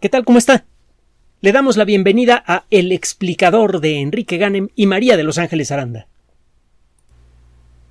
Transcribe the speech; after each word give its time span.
¿Qué 0.00 0.08
tal? 0.08 0.24
¿Cómo 0.24 0.38
está? 0.38 0.64
Le 1.42 1.52
damos 1.52 1.76
la 1.76 1.84
bienvenida 1.84 2.42
a 2.46 2.64
El 2.70 2.90
explicador 2.90 3.82
de 3.82 4.00
Enrique 4.00 4.38
Ganem 4.38 4.68
y 4.74 4.86
María 4.86 5.18
de 5.18 5.24
Los 5.24 5.36
Ángeles 5.36 5.70
Aranda. 5.70 6.06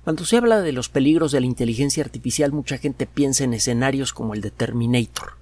Cuando 0.02 0.24
se 0.24 0.36
habla 0.36 0.60
de 0.60 0.72
los 0.72 0.88
peligros 0.88 1.30
de 1.30 1.38
la 1.38 1.46
inteligencia 1.46 2.02
artificial, 2.02 2.50
mucha 2.50 2.78
gente 2.78 3.06
piensa 3.06 3.44
en 3.44 3.54
escenarios 3.54 4.12
como 4.12 4.34
el 4.34 4.40
de 4.40 4.50
Terminator, 4.50 5.34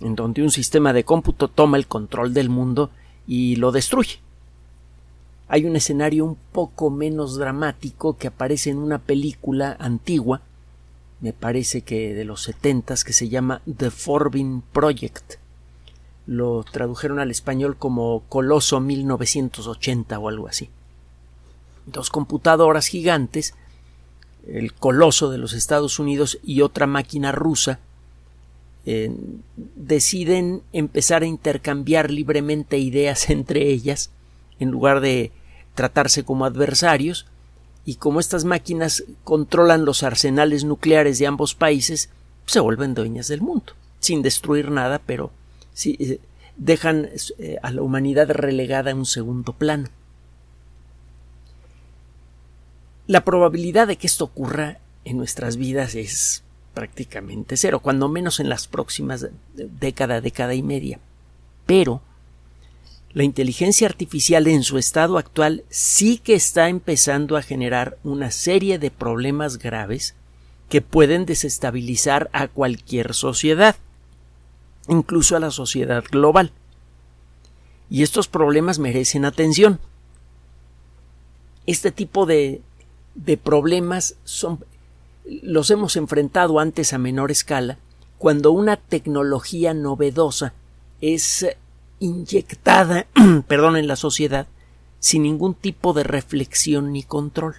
en 0.00 0.16
donde 0.16 0.42
un 0.42 0.50
sistema 0.50 0.92
de 0.92 1.04
cómputo 1.04 1.46
toma 1.46 1.76
el 1.76 1.86
control 1.86 2.34
del 2.34 2.48
mundo 2.48 2.90
y 3.28 3.54
lo 3.54 3.70
destruye. 3.70 4.18
Hay 5.46 5.66
un 5.66 5.76
escenario 5.76 6.24
un 6.24 6.36
poco 6.50 6.90
menos 6.90 7.38
dramático 7.38 8.16
que 8.16 8.26
aparece 8.26 8.70
en 8.70 8.78
una 8.78 8.98
película 8.98 9.76
antigua, 9.78 10.42
me 11.20 11.32
parece 11.32 11.82
que 11.82 12.12
de 12.12 12.24
los 12.24 12.42
setentas, 12.42 13.04
que 13.04 13.12
se 13.12 13.28
llama 13.28 13.62
The 13.76 13.92
Forbin 13.92 14.62
Project, 14.72 15.34
lo 16.30 16.62
tradujeron 16.62 17.18
al 17.18 17.32
español 17.32 17.76
como 17.76 18.22
Coloso 18.28 18.78
1980 18.78 20.16
o 20.16 20.28
algo 20.28 20.46
así. 20.46 20.70
Dos 21.86 22.08
computadoras 22.08 22.86
gigantes, 22.86 23.54
el 24.46 24.72
Coloso 24.72 25.30
de 25.30 25.38
los 25.38 25.54
Estados 25.54 25.98
Unidos 25.98 26.38
y 26.44 26.60
otra 26.60 26.86
máquina 26.86 27.32
rusa, 27.32 27.80
eh, 28.86 29.12
deciden 29.74 30.62
empezar 30.72 31.24
a 31.24 31.26
intercambiar 31.26 32.12
libremente 32.12 32.78
ideas 32.78 33.28
entre 33.30 33.68
ellas, 33.68 34.10
en 34.60 34.70
lugar 34.70 35.00
de 35.00 35.32
tratarse 35.74 36.22
como 36.22 36.44
adversarios, 36.44 37.26
y 37.84 37.96
como 37.96 38.20
estas 38.20 38.44
máquinas 38.44 39.02
controlan 39.24 39.84
los 39.84 40.04
arsenales 40.04 40.62
nucleares 40.62 41.18
de 41.18 41.26
ambos 41.26 41.56
países, 41.56 42.08
se 42.46 42.60
vuelven 42.60 42.94
dueñas 42.94 43.26
del 43.26 43.40
mundo, 43.40 43.72
sin 43.98 44.22
destruir 44.22 44.70
nada, 44.70 45.00
pero 45.04 45.32
eh, 45.84 46.20
dejan 46.56 47.08
eh, 47.38 47.56
a 47.62 47.70
la 47.70 47.82
humanidad 47.82 48.30
relegada 48.30 48.90
en 48.90 48.98
un 48.98 49.06
segundo 49.06 49.52
plano. 49.52 49.88
La 53.06 53.24
probabilidad 53.24 53.88
de 53.88 53.96
que 53.96 54.06
esto 54.06 54.24
ocurra 54.24 54.78
en 55.04 55.16
nuestras 55.16 55.56
vidas 55.56 55.94
es 55.94 56.44
prácticamente 56.74 57.56
cero, 57.56 57.80
cuando 57.80 58.08
menos 58.08 58.38
en 58.40 58.48
las 58.48 58.68
próximas 58.68 59.26
décadas, 59.54 60.22
década 60.22 60.54
y 60.54 60.62
media. 60.62 61.00
Pero 61.66 62.02
la 63.12 63.24
inteligencia 63.24 63.88
artificial 63.88 64.46
en 64.46 64.62
su 64.62 64.78
estado 64.78 65.18
actual 65.18 65.64
sí 65.68 66.18
que 66.18 66.34
está 66.34 66.68
empezando 66.68 67.36
a 67.36 67.42
generar 67.42 67.98
una 68.04 68.30
serie 68.30 68.78
de 68.78 68.92
problemas 68.92 69.58
graves 69.58 70.14
que 70.68 70.80
pueden 70.80 71.26
desestabilizar 71.26 72.30
a 72.32 72.46
cualquier 72.46 73.14
sociedad 73.14 73.74
incluso 74.90 75.36
a 75.36 75.40
la 75.40 75.50
sociedad 75.50 76.04
global. 76.10 76.52
Y 77.88 78.02
estos 78.02 78.28
problemas 78.28 78.78
merecen 78.78 79.24
atención. 79.24 79.80
Este 81.66 81.90
tipo 81.90 82.26
de, 82.26 82.60
de 83.14 83.36
problemas 83.36 84.16
son, 84.24 84.64
los 85.42 85.70
hemos 85.70 85.96
enfrentado 85.96 86.58
antes 86.58 86.92
a 86.92 86.98
menor 86.98 87.30
escala 87.30 87.78
cuando 88.18 88.52
una 88.52 88.76
tecnología 88.76 89.72
novedosa 89.72 90.52
es 91.00 91.46
inyectada, 92.00 93.06
perdón, 93.48 93.76
en 93.76 93.86
la 93.86 93.96
sociedad 93.96 94.46
sin 94.98 95.22
ningún 95.22 95.54
tipo 95.54 95.94
de 95.94 96.04
reflexión 96.04 96.92
ni 96.92 97.02
control. 97.02 97.56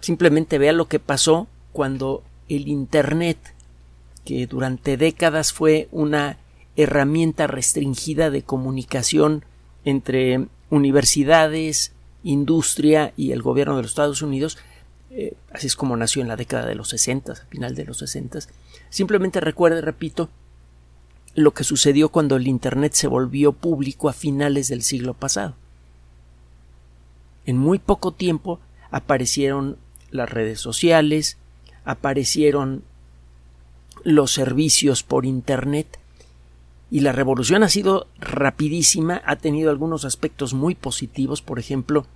Simplemente 0.00 0.58
vea 0.58 0.72
lo 0.72 0.88
que 0.88 0.98
pasó 0.98 1.46
cuando 1.72 2.22
el 2.48 2.66
Internet 2.68 3.38
que 4.24 4.46
durante 4.46 4.96
décadas 4.96 5.52
fue 5.52 5.88
una 5.90 6.38
herramienta 6.76 7.46
restringida 7.46 8.30
de 8.30 8.42
comunicación 8.42 9.44
entre 9.84 10.46
universidades, 10.70 11.92
industria 12.22 13.12
y 13.16 13.32
el 13.32 13.42
gobierno 13.42 13.76
de 13.76 13.82
los 13.82 13.92
Estados 13.92 14.22
Unidos, 14.22 14.58
eh, 15.10 15.34
así 15.52 15.66
es 15.66 15.76
como 15.76 15.96
nació 15.96 16.22
en 16.22 16.28
la 16.28 16.36
década 16.36 16.66
de 16.66 16.74
los 16.74 16.88
60, 16.88 17.32
a 17.32 17.36
final 17.36 17.74
de 17.74 17.84
los 17.84 17.98
60. 17.98 18.38
Simplemente 18.88 19.40
recuerde, 19.40 19.80
repito, 19.82 20.30
lo 21.34 21.52
que 21.52 21.64
sucedió 21.64 22.10
cuando 22.10 22.36
el 22.36 22.46
Internet 22.46 22.92
se 22.94 23.08
volvió 23.08 23.52
público 23.52 24.08
a 24.08 24.12
finales 24.12 24.68
del 24.68 24.82
siglo 24.82 25.14
pasado. 25.14 25.54
En 27.44 27.58
muy 27.58 27.78
poco 27.78 28.12
tiempo 28.12 28.60
aparecieron 28.90 29.76
las 30.10 30.30
redes 30.30 30.60
sociales, 30.60 31.38
aparecieron 31.84 32.84
los 34.04 34.32
servicios 34.32 35.02
por 35.02 35.26
Internet 35.26 35.98
y 36.90 37.00
la 37.00 37.12
revolución 37.12 37.62
ha 37.62 37.68
sido 37.68 38.06
rapidísima, 38.18 39.22
ha 39.24 39.36
tenido 39.36 39.70
algunos 39.70 40.04
aspectos 40.04 40.52
muy 40.52 40.74
positivos, 40.74 41.40
por 41.40 41.58
ejemplo, 41.58 42.06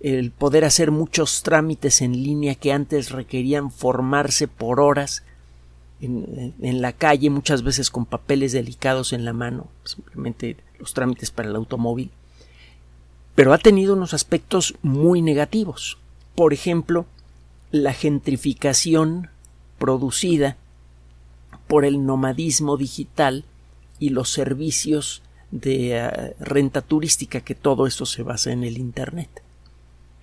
el 0.00 0.30
poder 0.30 0.64
hacer 0.64 0.90
muchos 0.90 1.42
trámites 1.42 2.02
en 2.02 2.12
línea 2.12 2.54
que 2.54 2.72
antes 2.72 3.10
requerían 3.10 3.70
formarse 3.70 4.48
por 4.48 4.80
horas 4.80 5.24
en, 6.00 6.54
en, 6.60 6.82
la 6.82 6.92
calle, 6.92 7.30
muchas 7.30 7.62
veces 7.62 7.90
con 7.90 8.06
papeles 8.06 8.52
delicados 8.52 9.12
en 9.12 9.24
la 9.24 9.32
mano, 9.32 9.68
simplemente 9.84 10.56
los 10.78 10.94
trámites 10.94 11.30
para 11.30 11.48
el 11.48 11.56
automóvil. 11.56 12.10
Pero 13.34 13.52
ha 13.52 13.58
tenido 13.58 13.94
unos 13.94 14.14
aspectos 14.14 14.74
muy 14.82 15.22
negativos. 15.22 15.98
Por 16.34 16.52
ejemplo, 16.52 17.06
la 17.70 17.92
gentrificación 17.92 19.30
producida 19.78 20.56
por 21.72 21.86
el 21.86 22.04
nomadismo 22.04 22.76
digital 22.76 23.46
y 23.98 24.10
los 24.10 24.30
servicios 24.30 25.22
de 25.50 25.96
eh, 25.96 26.36
renta 26.38 26.82
turística 26.82 27.40
que 27.40 27.54
todo 27.54 27.86
esto 27.86 28.04
se 28.04 28.22
basa 28.22 28.52
en 28.52 28.62
el 28.62 28.76
Internet. 28.76 29.30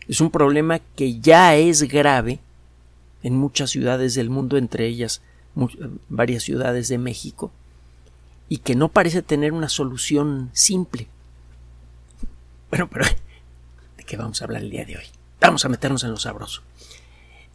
Es 0.08 0.22
un 0.22 0.30
problema 0.30 0.78
que 0.78 1.20
ya 1.20 1.56
es 1.56 1.82
grave 1.82 2.38
en 3.24 3.36
muchas 3.36 3.72
ciudades 3.72 4.14
del 4.14 4.30
mundo, 4.30 4.58
entre 4.58 4.86
ellas 4.86 5.24
varias 6.08 6.44
ciudades 6.44 6.88
de 6.88 7.00
México, 7.00 7.52
y 8.48 8.60
que 8.60 8.76
no 8.76 8.90
parece 8.90 9.24
tener 9.24 9.52
una 9.52 9.70
solución 9.70 10.52
simple. 10.54 11.08
Bueno, 12.70 12.88
pero 12.92 13.06
¿de 13.98 14.04
qué 14.04 14.18
vamos 14.18 14.40
a 14.40 14.46
hablar 14.46 14.62
el 14.62 14.70
día 14.70 14.86
de 14.86 14.98
hoy? 14.98 15.06
Vamos 15.42 15.66
a 15.66 15.70
meternos 15.70 16.04
en 16.04 16.12
lo 16.12 16.18
sabroso. 16.18 16.62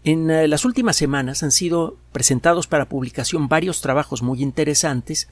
En 0.04 0.30
eh, 0.30 0.46
las 0.48 0.66
últimas 0.66 0.96
semanas 0.96 1.42
han 1.42 1.50
sido 1.50 1.96
presentados 2.12 2.66
para 2.66 2.90
publicación 2.90 3.48
varios 3.48 3.80
trabajos 3.80 4.20
muy 4.20 4.42
interesantes, 4.42 5.28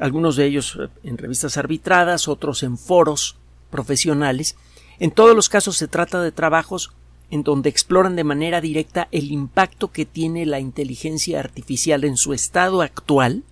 algunos 0.00 0.34
de 0.34 0.46
ellos 0.46 0.76
eh, 0.80 0.88
en 1.04 1.16
revistas 1.16 1.56
arbitradas, 1.56 2.26
otros 2.26 2.64
en 2.64 2.76
foros 2.76 3.36
profesionales. 3.70 4.56
En 4.98 5.12
todos 5.12 5.36
los 5.36 5.48
casos 5.48 5.76
se 5.76 5.86
trata 5.86 6.20
de 6.20 6.32
trabajos 6.32 6.92
en 7.30 7.44
donde 7.44 7.68
exploran 7.68 8.16
de 8.16 8.24
manera 8.24 8.60
directa 8.60 9.06
el 9.12 9.30
impacto 9.30 9.92
que 9.92 10.06
tiene 10.06 10.44
la 10.44 10.58
inteligencia 10.58 11.38
artificial 11.38 12.02
en 12.02 12.16
su 12.16 12.32
estado 12.32 12.82
actual, 12.82 13.44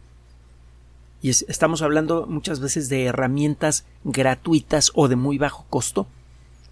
y 1.23 1.31
estamos 1.31 1.83
hablando 1.83 2.27
muchas 2.27 2.59
veces 2.59 2.89
de 2.89 3.05
herramientas 3.05 3.85
gratuitas 4.03 4.91
o 4.95 5.07
de 5.07 5.17
muy 5.17 5.39
bajo 5.39 5.67
costo 5.69 6.09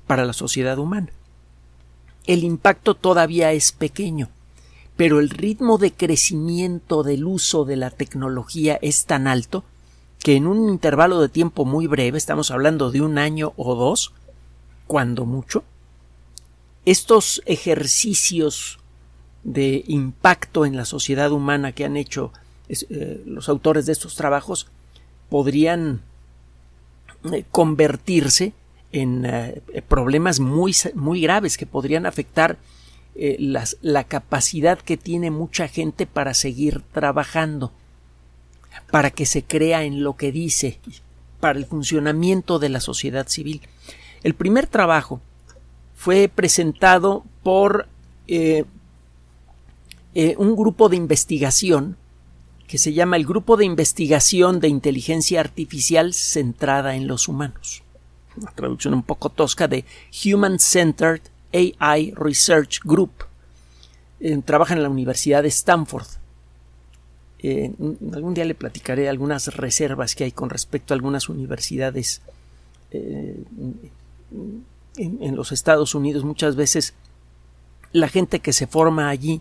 para 0.08 0.24
la 0.24 0.32
sociedad 0.32 0.78
humana 0.78 1.10
el 2.26 2.44
impacto 2.44 2.94
todavía 2.94 3.53
es 3.53 3.72
pequeño, 3.72 4.28
pero 4.97 5.20
el 5.20 5.31
ritmo 5.31 5.78
de 5.78 5.92
crecimiento 5.92 7.03
del 7.03 7.25
uso 7.25 7.64
de 7.64 7.76
la 7.76 7.91
tecnología 7.91 8.78
es 8.82 9.04
tan 9.04 9.26
alto 9.26 9.64
que 10.19 10.36
en 10.36 10.47
un 10.47 10.69
intervalo 10.69 11.20
de 11.20 11.28
tiempo 11.28 11.65
muy 11.65 11.86
breve, 11.86 12.19
estamos 12.19 12.50
hablando 12.50 12.91
de 12.91 13.00
un 13.00 13.19
año 13.19 13.53
o 13.56 13.75
dos, 13.75 14.12
cuando 14.86 15.25
mucho, 15.25 15.65
estos 16.84 17.42
ejercicios 17.47 18.78
de 19.44 19.84
impacto 19.86 20.65
en 20.66 20.76
la 20.76 20.84
sociedad 20.84 21.31
humana 21.31 21.72
que 21.72 21.84
han 21.84 21.97
hecho 21.97 22.32
eh, 22.69 23.22
los 23.26 23.48
autores 23.48 23.86
de 23.86 23.92
estos 23.92 24.16
trabajos 24.16 24.66
podrían 25.28 26.00
eh, 27.33 27.45
convertirse 27.50 28.53
en 28.97 29.27
eh, 29.27 29.63
problemas 29.87 30.41
muy, 30.41 30.75
muy 30.95 31.21
graves 31.21 31.59
que 31.59 31.66
podrían 31.66 32.07
afectar 32.07 32.57
eh, 33.15 33.37
la 33.39 34.04
capacidad 34.04 34.78
que 34.78 34.97
tiene 34.97 35.31
mucha 35.31 35.69
gente 35.69 36.07
para 36.07 36.33
seguir 36.33 36.81
trabajando, 36.93 37.72
para 38.91 39.10
que 39.10 39.27
se 39.27 39.43
crea 39.43 39.84
en 39.84 40.03
lo 40.03 40.16
que 40.16 40.33
dice, 40.33 40.81
para 41.41 41.59
el 41.59 41.66
funcionamiento 41.66 42.59
de 42.59 42.71
la 42.71 42.81
sociedad 42.81 43.28
civil. 43.28 43.60
El 44.22 44.34
primer 44.34 44.66
trabajo 44.66 45.21
fue 45.95 46.31
presentado 46.34 47.22
por 47.43 47.89
eh, 48.28 48.65
un 50.39 50.57
grupo 50.57 50.89
de 50.89 50.97
investigación 50.97 51.98
que 52.66 52.78
se 52.78 52.95
llama 52.95 53.16
el 53.16 53.27
Grupo 53.27 53.57
de 53.57 53.65
Investigación 53.65 54.59
de 54.59 54.69
Inteligencia 54.69 55.41
Artificial 55.41 56.15
centrada 56.15 56.97
en 56.97 57.07
los 57.07 57.28
humanos 57.28 57.83
una 58.36 58.53
traducción 58.53 58.94
un 58.94 59.03
poco 59.03 59.30
tosca 59.30 59.68
de 59.68 59.84
Human 60.24 60.59
Centered 60.59 61.21
AI 61.53 62.12
Research 62.16 62.80
Group. 62.84 63.24
Eh, 64.21 64.41
trabaja 64.44 64.74
en 64.74 64.83
la 64.83 64.88
Universidad 64.88 65.42
de 65.42 65.48
Stanford. 65.48 66.06
eh, 67.42 67.71
algún 68.12 68.34
día 68.34 68.44
le 68.44 68.54
platicaré 68.54 69.09
algunas 69.09 69.54
reservas 69.54 70.15
que 70.15 70.24
hay 70.24 70.33
con 70.33 70.50
respecto 70.50 70.92
a 70.92 70.97
algunas 70.97 71.28
universidades 71.28 72.22
eh, 72.91 73.36
en, 74.97 75.36
los 75.36 75.53
Estados 75.53 75.94
Unidos. 75.94 76.24
Muchas 76.24 76.56
veces 76.56 76.94
la 77.92 78.09
gente 78.09 78.41
que 78.41 78.53
se 78.53 78.66
forma 78.66 79.09
allí 79.09 79.41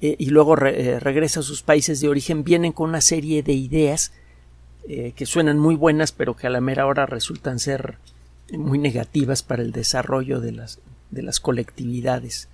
y 0.00 0.26
luego 0.30 0.56
regresa 0.56 1.40
a 1.40 1.42
sus 1.42 1.62
países 1.62 2.00
de 2.00 2.08
origen 2.08 2.42
vienen 2.42 2.72
con 2.72 2.88
una 2.88 3.02
serie 3.02 3.42
de 3.42 3.52
ideas 3.52 4.12
que 4.86 5.26
suenan 5.26 5.58
muy 5.58 5.74
buenas 5.74 6.12
pero 6.12 6.34
que 6.34 6.46
a 6.46 6.50
la 6.50 6.62
mera 6.62 6.86
hora 6.86 7.04
resultan 7.04 7.58
ser 7.58 7.98
muy 8.52 8.78
negativas 8.78 9.42
para 9.42 9.62
el 9.62 9.72
desarrollo 9.72 10.40
de 10.40 10.52
las, 10.52 10.78
de 11.10 11.22
las 11.22 11.40
colectividades 11.40 12.48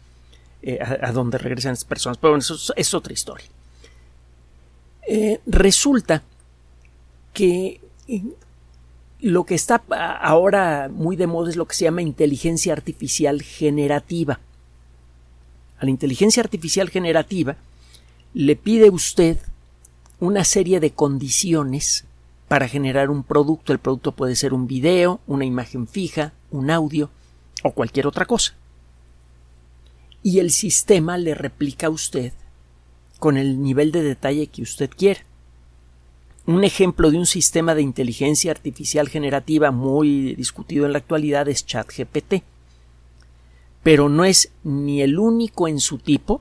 a, 0.81 1.13
donde 1.13 1.39
regresan 1.39 1.73
las 1.73 1.85
personas. 1.85 2.19
Pero 2.19 2.33
bueno, 2.33 2.43
eso 2.43 2.73
es 2.75 2.95
otra 2.95 3.13
historia. 3.13 3.47
Eh, 5.07 5.41
resulta 5.47 6.23
que 7.33 7.81
eh, 8.09 8.23
lo 9.21 9.45
que 9.45 9.55
está 9.55 9.83
ahora 10.21 10.89
muy 10.93 11.17
de 11.17 11.27
moda 11.27 11.51
es 11.51 11.57
lo 11.57 11.67
que 11.67 11.77
se 11.77 11.85
llama 11.85 12.03
inteligencia 12.03 12.73
artificial 12.73 13.43
generativa. 13.43 14.41
A 15.79 15.85
la 15.85 15.91
inteligencia 15.91 16.43
artificial 16.43 16.91
generativa 16.91 17.57
le 18.35 18.57
pide 18.57 18.91
usted 18.91 19.39
una 20.19 20.45
serie 20.45 20.81
de 20.81 20.91
condiciones 20.91 22.05
para 22.49 22.69
generar 22.69 23.11
un 23.11 23.23
producto. 23.23 23.73
El 23.73 23.79
producto 23.79 24.13
puede 24.13 24.37
ser 24.37 24.55
un 24.55 24.67
video, 24.67 25.21
una 25.27 25.45
imagen 25.45 25.87
fija, 25.87 26.33
un 26.51 26.71
audio 26.71 27.11
o 27.63 27.73
cualquier 27.73 28.07
otra 28.07 28.25
cosa. 28.25 28.55
Y 30.23 30.39
el 30.39 30.51
sistema 30.51 31.19
le 31.19 31.35
replica 31.35 31.87
a 31.89 31.91
usted 31.91 32.33
con 33.19 33.37
el 33.37 33.63
nivel 33.63 33.93
de 33.93 34.03
detalle 34.03 34.49
que 34.49 34.63
usted 34.63 34.91
quiere. 34.91 35.25
Un 36.47 36.63
ejemplo 36.63 37.11
de 37.11 37.19
un 37.19 37.27
sistema 37.27 37.75
de 37.75 37.83
inteligencia 37.83 38.53
artificial 38.53 39.09
generativa 39.09 39.71
muy 39.73 40.35
discutido 40.37 40.87
en 40.87 40.93
la 40.93 40.99
actualidad 40.99 41.49
es 41.49 41.67
ChatGPT. 41.67 42.43
Pero 43.83 44.09
no 44.09 44.25
es 44.25 44.53
ni 44.63 45.03
el 45.03 45.19
único 45.19 45.69
en 45.69 45.81
su 45.81 45.99
tipo 45.99 46.41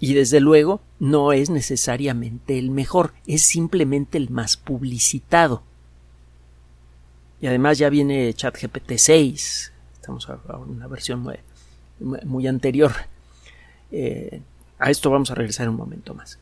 y 0.00 0.14
desde 0.14 0.40
luego 0.40 0.80
no 0.98 1.32
es 1.32 1.50
necesariamente 1.50 2.58
el 2.58 2.70
mejor, 2.70 3.12
es 3.26 3.42
simplemente 3.42 4.16
el 4.16 4.30
más 4.30 4.56
publicitado. 4.56 5.62
Y 7.40 7.46
además 7.46 7.78
ya 7.78 7.90
viene 7.90 8.32
ChatGPT 8.32 8.92
6, 8.96 9.72
estamos 9.94 10.28
a 10.28 10.56
una 10.56 10.86
versión 10.86 11.26
muy, 12.24 12.46
anterior. 12.46 12.92
Eh, 13.92 14.40
a 14.78 14.90
esto 14.90 15.10
vamos 15.10 15.30
a 15.30 15.34
regresar 15.34 15.68
un 15.68 15.76
momento 15.76 16.14
más. 16.14 16.38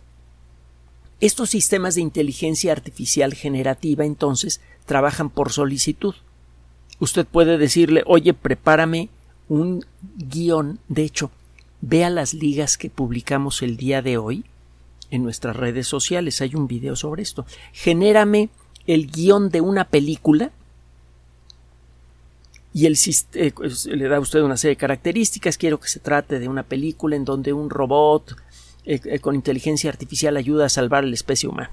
Estos 1.20 1.50
sistemas 1.50 1.96
de 1.96 2.02
inteligencia 2.02 2.70
artificial 2.70 3.34
generativa 3.34 4.04
entonces 4.04 4.60
trabajan 4.86 5.30
por 5.30 5.50
solicitud. 5.50 6.14
Usted 7.00 7.26
puede 7.26 7.58
decirle, 7.58 8.04
oye, 8.06 8.34
prepárame 8.34 9.08
un 9.48 9.84
guion. 10.16 10.78
De 10.88 11.02
hecho, 11.02 11.32
vea 11.80 12.10
las 12.10 12.34
ligas 12.34 12.76
que 12.76 12.90
publicamos 12.90 13.62
el 13.62 13.76
día 13.76 14.02
de 14.02 14.18
hoy 14.18 14.44
en 15.10 15.22
nuestras 15.22 15.56
redes 15.56 15.86
sociales. 15.86 16.40
Hay 16.40 16.54
un 16.54 16.66
video 16.66 16.96
sobre 16.96 17.22
esto. 17.22 17.46
Genérame 17.72 18.50
el 18.86 19.10
guion 19.10 19.50
de 19.50 19.60
una 19.60 19.84
película 19.84 20.50
y 22.72 22.86
el, 22.86 22.98
eh, 23.34 23.52
pues, 23.54 23.86
le 23.86 24.08
da 24.08 24.16
a 24.16 24.20
usted 24.20 24.40
una 24.40 24.56
serie 24.56 24.74
de 24.74 24.80
características. 24.80 25.58
Quiero 25.58 25.80
que 25.80 25.88
se 25.88 26.00
trate 26.00 26.38
de 26.38 26.48
una 26.48 26.62
película 26.62 27.16
en 27.16 27.24
donde 27.24 27.52
un 27.52 27.70
robot 27.70 28.36
eh, 28.84 29.00
eh, 29.04 29.18
con 29.18 29.34
inteligencia 29.34 29.90
artificial 29.90 30.36
ayuda 30.36 30.66
a 30.66 30.68
salvar 30.68 31.04
a 31.04 31.06
la 31.06 31.14
especie 31.14 31.48
humana. 31.48 31.72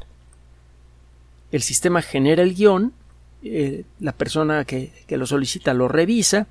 El 1.52 1.62
sistema 1.62 2.02
genera 2.02 2.44
el 2.44 2.56
guion, 2.56 2.94
la 4.00 4.12
persona 4.14 4.66
que, 4.66 4.92
lo 5.10 5.28
solicita 5.28 5.76
lo 5.76 5.88
revisa 5.88 6.48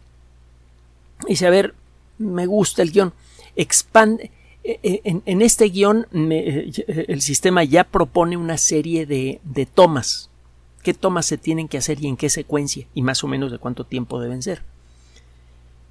y 1.27 1.31
dice, 1.31 1.49
a 1.49 1.51
ver, 1.51 1.75
me 2.19 2.47
gusta 2.47 2.83
el 2.83 2.93
guion, 2.93 3.13
expande. 3.57 4.31
En, 4.63 5.43
este 5.43 5.69
guion 5.69 6.07
el 6.11 7.21
sistema 7.21 7.65
ya 7.65 7.85
propone 7.85 8.39
una 8.39 8.57
serie 8.57 9.05
de 9.05 9.69
tomas 9.75 10.31
qué 10.85 10.95
tomas 10.95 11.27
se 11.27 11.39
tienen 11.39 11.67
que 11.67 11.79
hacer 11.79 12.01
y 12.01 12.07
en 12.07 12.17
qué 12.17 12.31
secuencia 12.31 12.87
y 12.95 13.03
más 13.03 13.25
o 13.25 13.27
menos 13.27 13.51
de 13.51 13.59
cuánto 13.59 13.85
tiempo 13.85 14.21
deben 14.21 14.43
ser. 14.43 14.63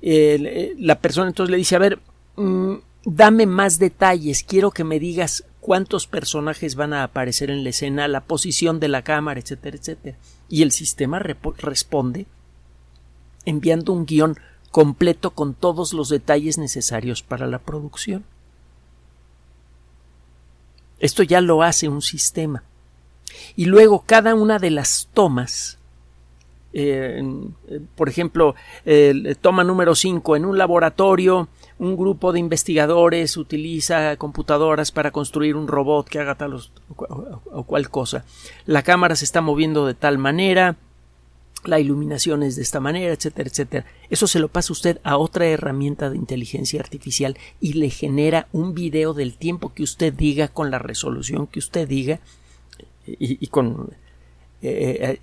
Eh, 0.01 0.75
la 0.77 0.99
persona 0.99 1.27
entonces 1.27 1.51
le 1.51 1.57
dice, 1.57 1.75
a 1.75 1.79
ver, 1.79 1.99
mm, 2.37 2.75
dame 3.03 3.45
más 3.45 3.79
detalles, 3.79 4.43
quiero 4.43 4.71
que 4.71 4.85
me 4.85 4.99
digas 4.99 5.43
cuántos 5.59 6.07
personajes 6.07 6.75
van 6.75 6.93
a 6.93 7.03
aparecer 7.03 7.49
en 7.49 7.63
la 7.63 7.71
escena, 7.71 8.07
la 8.07 8.21
posición 8.21 8.79
de 8.79 8.87
la 8.87 9.01
cámara, 9.01 9.39
etcétera, 9.39 9.77
etcétera. 9.77 10.17
Y 10.47 10.61
el 10.61 10.71
sistema 10.71 11.19
responde 11.19 12.27
enviando 13.45 13.91
un 13.91 14.05
guion 14.05 14.37
completo 14.73 15.29
con 15.29 15.53
todos 15.53 15.93
los 15.93 16.09
detalles 16.09 16.57
necesarios 16.57 17.21
para 17.21 17.45
la 17.45 17.59
producción. 17.59 18.25
Esto 20.99 21.21
ya 21.21 21.41
lo 21.41 21.61
hace 21.61 21.87
un 21.87 22.01
sistema 22.01 22.63
y 23.55 23.65
luego 23.65 24.03
cada 24.05 24.33
una 24.33 24.57
de 24.57 24.71
las 24.71 25.09
tomas 25.13 25.77
eh, 26.75 27.21
por 27.95 28.09
ejemplo, 28.09 28.55
toma 29.41 29.63
número 29.63 29.93
5 29.93 30.35
en 30.35 30.45
un 30.45 30.57
laboratorio, 30.57 31.47
un 31.77 31.95
grupo 31.95 32.33
de 32.33 32.39
investigadores 32.39 33.37
utiliza 33.37 34.15
computadoras 34.17 34.91
para 34.91 35.11
construir 35.11 35.55
un 35.55 35.67
robot 35.67 36.07
que 36.07 36.19
haga 36.19 36.35
tal 36.35 36.55
o, 36.55 37.63
cual 37.63 37.89
cosa. 37.89 38.25
La 38.65 38.81
cámara 38.81 39.15
se 39.15 39.25
está 39.25 39.41
moviendo 39.41 39.85
de 39.85 39.93
tal 39.93 40.17
manera, 40.17 40.77
la 41.65 41.79
iluminación 41.79 42.43
es 42.43 42.55
de 42.55 42.61
esta 42.61 42.79
manera, 42.79 43.13
etcétera, 43.13 43.49
etcétera. 43.49 43.85
Eso 44.09 44.27
se 44.27 44.39
lo 44.39 44.47
pasa 44.47 44.73
usted 44.73 44.99
a 45.03 45.17
otra 45.17 45.45
herramienta 45.47 46.09
de 46.09 46.17
inteligencia 46.17 46.79
artificial 46.79 47.37
y 47.59 47.73
le 47.73 47.89
genera 47.89 48.47
un 48.51 48.73
video 48.73 49.13
del 49.13 49.35
tiempo 49.35 49.73
que 49.73 49.83
usted 49.83 50.13
diga 50.13 50.47
con 50.47 50.71
la 50.71 50.79
resolución 50.79 51.47
que 51.47 51.59
usted 51.59 51.87
diga 51.87 52.19
y, 53.05 53.47
con 53.47 53.89
eh, 54.61 55.19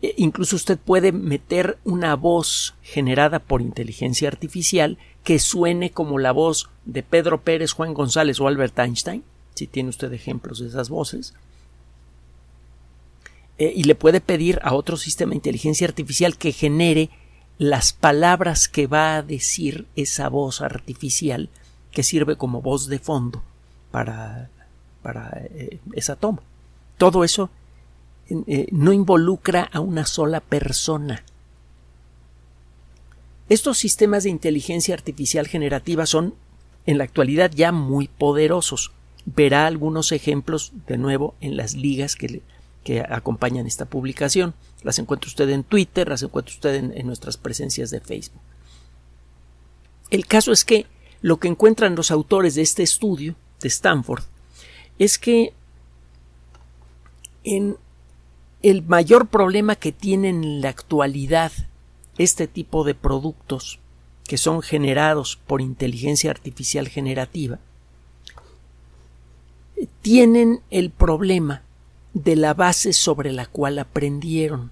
eh, 0.00 0.14
incluso 0.16 0.56
usted 0.56 0.78
puede 0.78 1.12
meter 1.12 1.78
una 1.84 2.14
voz 2.14 2.74
generada 2.82 3.38
por 3.38 3.60
inteligencia 3.60 4.28
artificial 4.28 4.98
que 5.24 5.38
suene 5.38 5.90
como 5.90 6.18
la 6.18 6.32
voz 6.32 6.70
de 6.84 7.02
Pedro 7.02 7.42
Pérez, 7.42 7.72
Juan 7.72 7.94
González 7.94 8.40
o 8.40 8.48
Albert 8.48 8.78
Einstein, 8.78 9.24
si 9.54 9.66
tiene 9.66 9.90
usted 9.90 10.12
ejemplos 10.12 10.60
de 10.60 10.68
esas 10.68 10.88
voces, 10.88 11.34
eh, 13.58 13.72
y 13.74 13.84
le 13.84 13.94
puede 13.94 14.20
pedir 14.20 14.60
a 14.62 14.74
otro 14.74 14.96
sistema 14.96 15.30
de 15.30 15.36
inteligencia 15.36 15.86
artificial 15.86 16.36
que 16.36 16.52
genere 16.52 17.10
las 17.58 17.92
palabras 17.92 18.68
que 18.68 18.86
va 18.86 19.16
a 19.16 19.22
decir 19.22 19.86
esa 19.96 20.28
voz 20.28 20.60
artificial 20.60 21.48
que 21.90 22.02
sirve 22.02 22.36
como 22.36 22.62
voz 22.62 22.86
de 22.86 22.98
fondo 22.98 23.42
para, 23.90 24.48
para 25.02 25.42
esa 25.92 26.14
toma. 26.16 26.42
Todo 26.98 27.24
eso 27.24 27.50
eh, 28.30 28.68
no 28.72 28.92
involucra 28.92 29.62
a 29.62 29.80
una 29.80 30.04
sola 30.04 30.40
persona. 30.40 31.24
Estos 33.48 33.78
sistemas 33.78 34.24
de 34.24 34.30
inteligencia 34.30 34.94
artificial 34.94 35.46
generativa 35.46 36.04
son 36.04 36.34
en 36.84 36.98
la 36.98 37.04
actualidad 37.04 37.50
ya 37.54 37.72
muy 37.72 38.08
poderosos. 38.08 38.92
Verá 39.24 39.66
algunos 39.66 40.12
ejemplos 40.12 40.72
de 40.86 40.98
nuevo 40.98 41.34
en 41.40 41.56
las 41.56 41.74
ligas 41.74 42.16
que, 42.16 42.42
que 42.88 43.02
acompañan 43.02 43.66
esta 43.66 43.84
publicación. 43.84 44.54
Las 44.82 44.98
encuentra 44.98 45.28
usted 45.28 45.50
en 45.50 45.62
Twitter, 45.62 46.08
las 46.08 46.22
encuentra 46.22 46.54
usted 46.54 46.74
en 46.74 47.06
nuestras 47.06 47.36
presencias 47.36 47.90
de 47.90 48.00
Facebook. 48.00 48.40
El 50.08 50.26
caso 50.26 50.52
es 50.52 50.64
que 50.64 50.86
lo 51.20 51.36
que 51.36 51.48
encuentran 51.48 51.96
los 51.96 52.10
autores 52.10 52.54
de 52.54 52.62
este 52.62 52.82
estudio 52.82 53.34
de 53.60 53.68
Stanford 53.68 54.22
es 54.98 55.18
que 55.18 55.52
en 57.44 57.76
el 58.62 58.82
mayor 58.84 59.28
problema 59.28 59.76
que 59.76 59.92
tienen 59.92 60.42
en 60.42 60.62
la 60.62 60.70
actualidad 60.70 61.52
este 62.16 62.46
tipo 62.46 62.84
de 62.84 62.94
productos 62.94 63.80
que 64.26 64.38
son 64.38 64.62
generados 64.62 65.38
por 65.46 65.60
inteligencia 65.60 66.30
artificial 66.30 66.88
generativa 66.88 67.58
tienen 70.00 70.62
el 70.70 70.88
problema 70.88 71.67
de 72.24 72.36
la 72.36 72.54
base 72.54 72.92
sobre 72.92 73.32
la 73.32 73.46
cual 73.46 73.78
aprendieron. 73.78 74.70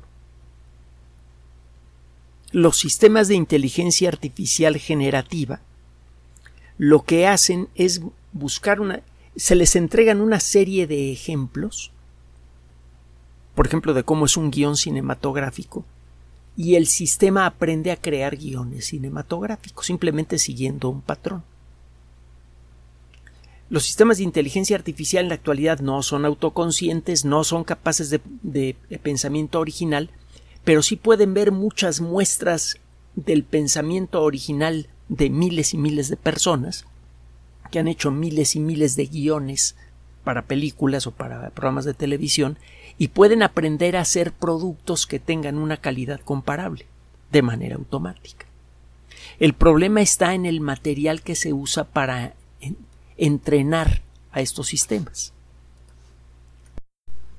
Los 2.53 2.79
sistemas 2.79 3.29
de 3.29 3.35
inteligencia 3.35 4.09
artificial 4.09 4.77
generativa 4.77 5.61
lo 6.79 7.05
que 7.05 7.27
hacen 7.27 7.69
es 7.75 8.03
buscar 8.33 8.81
una 8.81 9.03
se 9.35 9.55
les 9.55 9.77
entregan 9.77 10.21
una 10.21 10.41
serie 10.41 10.87
de 10.87 11.13
ejemplos 11.13 11.91
por 13.57 13.67
ejemplo, 13.67 13.95
de 13.95 14.05
cómo 14.05 14.27
es 14.27 14.37
un 14.37 14.51
guion 14.51 14.77
cinematográfico, 14.77 15.87
y 16.59 16.75
el 16.75 16.87
sistema 16.87 17.47
aprende 17.47 17.91
a 17.91 17.97
crear 17.97 18.37
guiones 18.37 18.85
cinematográficos, 18.89 19.87
simplemente 19.87 20.39
siguiendo 20.39 20.91
un 20.91 21.01
patrón. 21.01 21.43
Los 23.69 23.83
sistemas 23.83 24.19
de 24.19 24.25
inteligencia 24.25 24.77
artificial 24.77 25.25
en 25.25 25.29
la 25.31 25.35
actualidad 25.35 25.81
no 25.81 26.03
son 26.03 26.25
autoconscientes, 26.25 27.25
no 27.25 27.43
son 27.43 27.65
capaces 27.65 28.11
de, 28.11 28.77
pensamiento 29.03 29.59
original, 29.59 30.11
pero 30.65 30.83
sí 30.83 30.97
pueden 30.97 31.35
ver 31.35 31.51
muchas 31.51 32.01
muestras 32.01 32.79
del 33.17 33.43
pensamiento 33.43 34.23
original 34.23 34.89
de 35.09 35.31
miles 35.31 35.75
y 35.75 35.79
miles 35.79 36.09
de 36.09 36.17
personas 36.17 36.85
que 37.71 37.81
han 37.81 37.89
hecho 37.89 38.11
miles 38.13 38.55
y 38.55 38.61
miles 38.61 38.95
de 38.95 39.07
guiones 39.07 39.75
para 40.23 40.43
películas 40.43 41.07
o 41.07 41.13
para 41.13 41.51
programas 41.51 41.85
de 41.85 41.95
televisión 41.95 42.59
y 42.99 43.09
pueden 43.09 43.43
aprender 43.43 43.97
a 43.97 44.03
hacer 44.03 44.33
productos 44.33 45.07
que 45.07 45.19
tengan 45.19 45.59
una 45.59 45.77
calidad 45.77 46.21
comparable 46.21 46.87
de 47.33 47.43
manera 47.43 47.77
automática. 47.77 48.47
El 49.39 49.55
problema 49.55 50.01
está 50.03 50.35
en 50.35 50.47
el 50.47 50.61
material 50.61 51.23
que 51.23 51.35
se 51.35 51.53
usa 51.53 51.85
para 51.85 52.35
entrenar 53.17 54.03
a 54.33 54.41
estos 54.41 54.67
sistemas. 54.69 55.33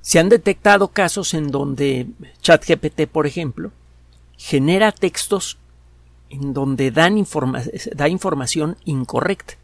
Se 0.01 0.19
han 0.19 0.29
detectado 0.29 0.87
casos 0.87 1.33
en 1.33 1.51
donde 1.51 2.07
ChatGPT, 2.41 3.07
por 3.07 3.27
ejemplo, 3.27 3.71
genera 4.37 4.91
textos 4.91 5.57
en 6.29 6.53
donde 6.53 6.91
dan 6.91 7.25
da 7.93 8.07
información 8.07 8.77
incorrecta. 8.85 9.55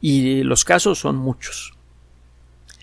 Y 0.00 0.42
los 0.42 0.64
casos 0.64 0.98
son 0.98 1.16
muchos. 1.16 1.74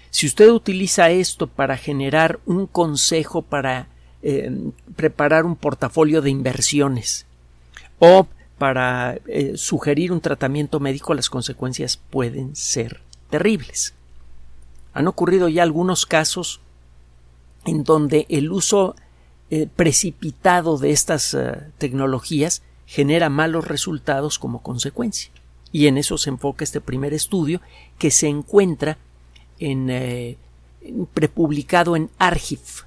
Si 0.09 0.27
usted 0.27 0.49
utiliza 0.49 1.09
esto 1.09 1.47
para 1.47 1.77
generar 1.77 2.39
un 2.45 2.67
consejo 2.67 3.41
para 3.41 3.87
eh, 4.21 4.51
preparar 4.95 5.45
un 5.45 5.55
portafolio 5.55 6.21
de 6.21 6.29
inversiones 6.29 7.25
o 7.99 8.27
para 8.61 9.17
eh, 9.25 9.53
sugerir 9.55 10.11
un 10.11 10.21
tratamiento 10.21 10.79
médico, 10.79 11.15
las 11.15 11.31
consecuencias 11.31 11.97
pueden 11.97 12.55
ser 12.55 13.01
terribles. 13.31 13.95
Han 14.93 15.07
ocurrido 15.07 15.49
ya 15.49 15.63
algunos 15.63 16.05
casos 16.05 16.61
en 17.65 17.83
donde 17.83 18.27
el 18.29 18.51
uso 18.51 18.95
eh, 19.49 19.67
precipitado 19.75 20.77
de 20.77 20.91
estas 20.91 21.35
tecnologías 21.79 22.61
genera 22.85 23.29
malos 23.29 23.67
resultados 23.67 24.37
como 24.37 24.61
consecuencia. 24.61 25.31
Y 25.71 25.87
en 25.87 25.97
eso 25.97 26.19
se 26.19 26.29
enfoca 26.29 26.63
este 26.63 26.81
primer 26.81 27.15
estudio 27.15 27.61
que 27.97 28.11
se 28.11 28.27
encuentra 28.27 28.99
en, 29.57 30.37
prepublicado 31.15 31.95
en 31.95 32.11
Argif, 32.19 32.83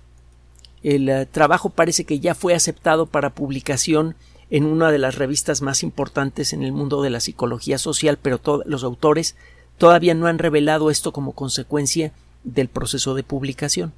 el 0.85 1.09
eh, 1.09 1.27
trabajo 1.27 1.71
parece 1.71 2.05
que 2.05 2.21
ya 2.21 2.37
fue 2.37 2.55
aceptado 2.55 3.07
para 3.07 3.31
publicación 3.31 4.15
en 4.51 4.65
una 4.65 4.91
de 4.91 4.99
las 4.99 5.17
revistas 5.17 5.63
más 5.63 5.83
importantes 5.83 6.53
en 6.53 6.63
el 6.63 6.73
mundo 6.73 7.03
de 7.03 7.11
la 7.11 7.21
psicología 7.21 7.79
social, 7.79 8.19
pero 8.21 8.41
los 8.67 8.85
autores 8.85 9.37
todavía 9.79 10.15
no 10.15 10.27
han 10.27 10.39
revelado 10.39 10.91
esto 10.91 11.13
como 11.13 11.33
consecuencia 11.33 12.13
del 12.45 12.69
proceso 12.69 13.15
de 13.15 13.23
publicación. 13.23 13.93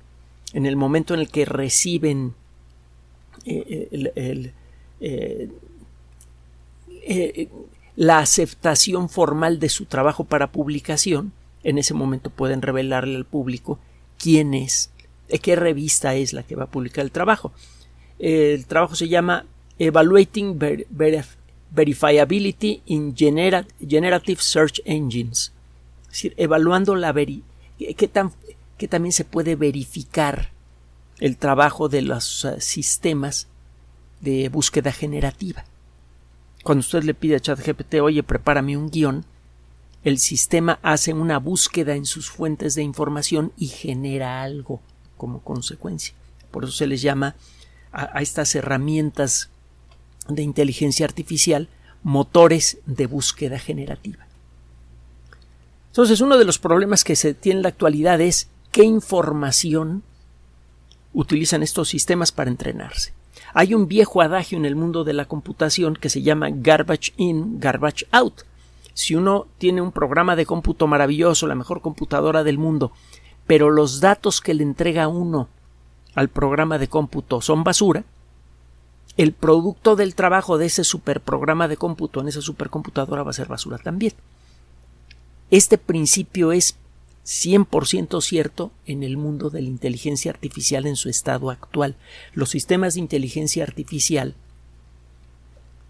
En 0.53 0.67
el 0.67 0.77
momento 0.77 1.15
en 1.15 1.21
el 1.21 1.29
que 1.29 1.45
reciben 1.45 2.35
eh, 3.45 4.53
eh, 5.01 5.51
la 7.97 8.19
aceptación 8.19 9.09
formal 9.09 9.59
de 9.59 9.69
su 9.69 9.87
trabajo 9.87 10.25
para 10.25 10.53
publicación, 10.53 11.33
en 11.65 11.79
ese 11.79 11.95
momento 11.95 12.31
pueden 12.31 12.63
revelarle 12.63 13.17
al 13.17 13.25
público 13.25 13.79
quién 14.19 14.55
es 14.55 14.91
qué 15.43 15.57
revista 15.57 16.15
es 16.15 16.33
la 16.33 16.43
que 16.43 16.57
va 16.57 16.65
a 16.65 16.71
publicar 16.71 17.05
el 17.05 17.11
trabajo. 17.11 17.53
El 18.19 18.67
trabajo 18.67 18.95
se 18.95 19.09
llama 19.09 19.47
Evaluating 19.79 20.59
Verifiability 21.71 22.83
in 22.87 23.15
Generative 23.17 24.41
Search 24.41 24.81
Engines. 24.85 25.53
Es 26.03 26.09
decir, 26.09 26.35
evaluando 26.37 26.95
la 26.95 27.13
qué, 27.15 28.09
tan, 28.09 28.33
también 28.89 29.13
se 29.13 29.25
puede 29.25 29.57
verificar 29.57 30.51
el 31.19 31.37
trabajo 31.37 31.89
de 31.89 32.03
los 32.03 32.45
eh, 32.45 32.61
sistemas 32.61 33.49
de 34.21 34.49
búsqueda 34.49 34.93
generativa. 34.93 35.65
Cuando 36.63 36.81
usted 36.81 37.05
le 37.05 37.15
pide 37.15 37.37
a 37.37 37.41
ChatGPT, 37.41 37.97
oye, 38.03 38.23
prepárame 38.23 38.77
un 38.77 38.91
guion, 38.91 39.25
el 40.05 40.19
sistema 40.19 40.79
hace 40.83 41.13
una 41.13 41.39
búsqueda 41.39 41.95
en 41.95 42.07
sus 42.07 42.31
fuentes 42.31 42.75
de 42.75 42.83
información 42.83 43.53
y 43.57 43.69
genera 43.69 44.43
algo 44.43 44.81
como 45.17 45.41
consecuencia. 45.41 46.15
Por 46.51 46.65
eso 46.65 46.73
se 46.73 46.87
les 46.87 47.03
llama 47.03 47.35
a, 47.93 48.21
estas 48.21 48.55
herramientas 48.55 49.51
de 50.29 50.43
inteligencia 50.43 51.07
artificial 51.07 51.69
motores 52.03 52.79
de 52.87 53.07
búsqueda 53.07 53.59
generativa. 53.59 54.27
Entonces, 55.89 56.21
uno 56.21 56.37
de 56.37 56.45
los 56.45 56.59
problemas 56.59 57.05
que 57.05 57.17
se 57.17 57.35
tiene 57.35 57.59
en 57.59 57.63
la 57.63 57.71
actualidad 57.71 58.21
es 58.21 58.49
qué 58.71 58.85
información 58.85 60.03
utilizan 61.15 61.63
estos 61.63 61.89
sistemas 61.89 62.33
para 62.33 62.51
entrenarse. 62.51 63.15
Hay 63.55 63.75
un 63.75 63.89
viejo 63.89 64.21
adagio 64.21 64.59
en 64.59 64.67
el 64.67 64.77
mundo 64.77 65.03
de 65.03 65.15
la 65.15 65.25
computación 65.25 65.97
que 65.97 66.11
se 66.11 66.21
llama 66.21 66.51
garbage 66.51 67.15
in, 67.17 67.59
garbage 67.59 68.07
out. 68.13 68.43
Si 68.93 69.15
uno 69.15 69.47
tiene 69.57 69.81
un 69.81 69.93
programa 69.93 70.37
de 70.37 70.47
cómputo 70.47 70.87
maravilloso, 70.87 71.47
la 71.47 71.55
mejor 71.55 71.81
computadora 71.81 72.45
del 72.45 72.59
mundo, 72.59 72.93
pero 73.47 73.71
los 73.71 74.01
datos 74.01 74.41
que 74.41 74.55
le 74.55 74.63
entrega 74.63 75.09
uno 75.09 75.49
al 76.15 76.29
programa 76.29 76.79
de 76.79 76.89
cómputo 76.89 77.41
son 77.41 77.65
basura, 77.65 78.05
el 79.17 79.33
producto 79.33 79.97
del 79.97 80.15
trabajo 80.15 80.59
de 80.59 80.67
ese 80.67 80.85
superprograma 80.85 81.69
de 81.69 81.77
cómputo 81.77 82.21
en 82.21 82.29
esa 82.29 82.43
supercomputadora 82.43 83.23
va 83.23 83.31
a 83.31 83.35
ser 83.35 83.49
basura 83.49 83.79
también. 83.79 84.13
Este 85.51 85.79
principio 85.79 86.53
es 86.53 86.77
100% 87.25 88.21
cierto 88.21 88.71
en 88.85 89.03
el 89.03 89.17
mundo 89.17 89.51
de 89.51 89.63
la 89.63 89.69
inteligencia 89.69 90.31
artificial 90.31 90.87
en 90.87 90.97
su 90.97 91.09
estado 91.09 91.51
actual. 91.51 91.97
Los 92.35 92.51
sistemas 92.51 92.95
de 92.95 93.01
inteligencia 93.01 93.65
artificial 93.65 94.35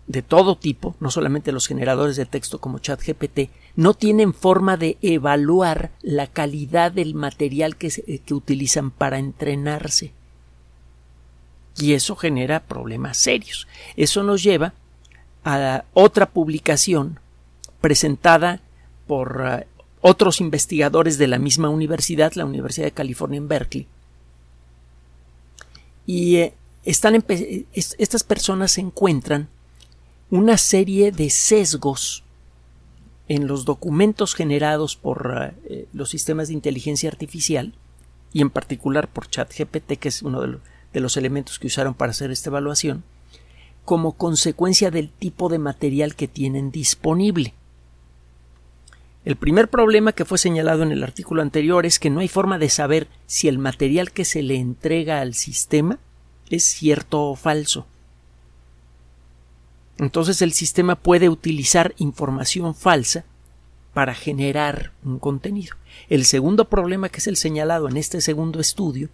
de 0.06 0.22
todo 0.22 0.56
tipo, 0.56 0.94
no 1.00 1.10
solamente 1.10 1.52
los 1.52 1.66
generadores 1.66 2.16
de 2.16 2.26
texto 2.26 2.60
como 2.60 2.78
ChatGPT, 2.78 3.50
no 3.74 3.92
tienen 3.94 4.34
forma 4.34 4.76
de 4.76 4.98
evaluar 5.02 5.90
la 6.00 6.28
calidad 6.28 6.92
del 6.92 7.14
material 7.14 7.76
que, 7.76 8.20
que 8.24 8.34
utilizan 8.34 8.90
para 8.90 9.18
entrenarse. 9.18 10.12
Y 11.78 11.92
eso 11.92 12.16
genera 12.16 12.60
problemas 12.60 13.18
serios. 13.18 13.66
Eso 13.96 14.22
nos 14.22 14.42
lleva 14.42 14.72
a 15.44 15.84
otra 15.92 16.26
publicación 16.26 17.20
presentada 17.80 18.60
por 19.06 19.40
uh, 19.40 19.80
otros 20.00 20.40
investigadores 20.40 21.18
de 21.18 21.26
la 21.26 21.38
misma 21.38 21.68
universidad, 21.68 22.32
la 22.34 22.44
Universidad 22.44 22.86
de 22.86 22.92
California 22.92 23.38
en 23.38 23.48
Berkeley. 23.48 23.86
Y 26.06 26.36
eh, 26.36 26.54
están 26.84 27.22
estas 27.74 28.24
personas 28.24 28.78
encuentran 28.78 29.48
una 30.30 30.56
serie 30.56 31.12
de 31.12 31.30
sesgos 31.30 32.24
en 33.28 33.46
los 33.46 33.64
documentos 33.64 34.34
generados 34.34 34.96
por 34.96 35.54
eh, 35.64 35.86
los 35.92 36.10
sistemas 36.10 36.48
de 36.48 36.54
inteligencia 36.54 37.10
artificial 37.10 37.72
y 38.32 38.40
en 38.40 38.50
particular 38.50 39.08
por 39.08 39.28
ChatGPT, 39.28 39.94
que 39.98 40.08
es 40.08 40.22
uno 40.22 40.42
de, 40.42 40.58
de 40.96 41.02
los 41.02 41.18
elementos 41.18 41.58
que 41.58 41.66
usaron 41.66 41.92
para 41.92 42.12
hacer 42.12 42.30
esta 42.30 42.48
evaluación, 42.48 43.04
como 43.84 44.12
consecuencia 44.12 44.90
del 44.90 45.10
tipo 45.10 45.50
de 45.50 45.58
material 45.58 46.14
que 46.14 46.26
tienen 46.26 46.70
disponible. 46.70 47.52
El 49.26 49.36
primer 49.36 49.68
problema 49.68 50.12
que 50.12 50.24
fue 50.24 50.38
señalado 50.38 50.84
en 50.84 50.92
el 50.92 51.04
artículo 51.04 51.42
anterior 51.42 51.84
es 51.84 51.98
que 51.98 52.08
no 52.08 52.20
hay 52.20 52.28
forma 52.28 52.56
de 52.56 52.70
saber 52.70 53.08
si 53.26 53.46
el 53.46 53.58
material 53.58 54.10
que 54.10 54.24
se 54.24 54.42
le 54.42 54.56
entrega 54.56 55.20
al 55.20 55.34
sistema 55.34 55.98
es 56.48 56.64
cierto 56.64 57.24
o 57.24 57.36
falso. 57.36 57.86
Entonces 59.98 60.40
el 60.40 60.54
sistema 60.54 60.94
puede 60.94 61.28
utilizar 61.28 61.94
información 61.98 62.74
falsa 62.74 63.26
para 63.92 64.14
generar 64.14 64.92
un 65.04 65.18
contenido. 65.18 65.76
El 66.08 66.24
segundo 66.24 66.70
problema 66.70 67.10
que 67.10 67.18
es 67.18 67.26
el 67.26 67.36
señalado 67.36 67.86
en 67.86 67.98
este 67.98 68.22
segundo 68.22 68.60
estudio 68.60 69.10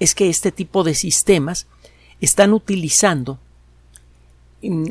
es 0.00 0.14
que 0.14 0.28
este 0.28 0.50
tipo 0.50 0.82
de 0.82 0.94
sistemas 0.94 1.66
están 2.20 2.52
utilizando 2.52 3.38
mm, 4.62 4.88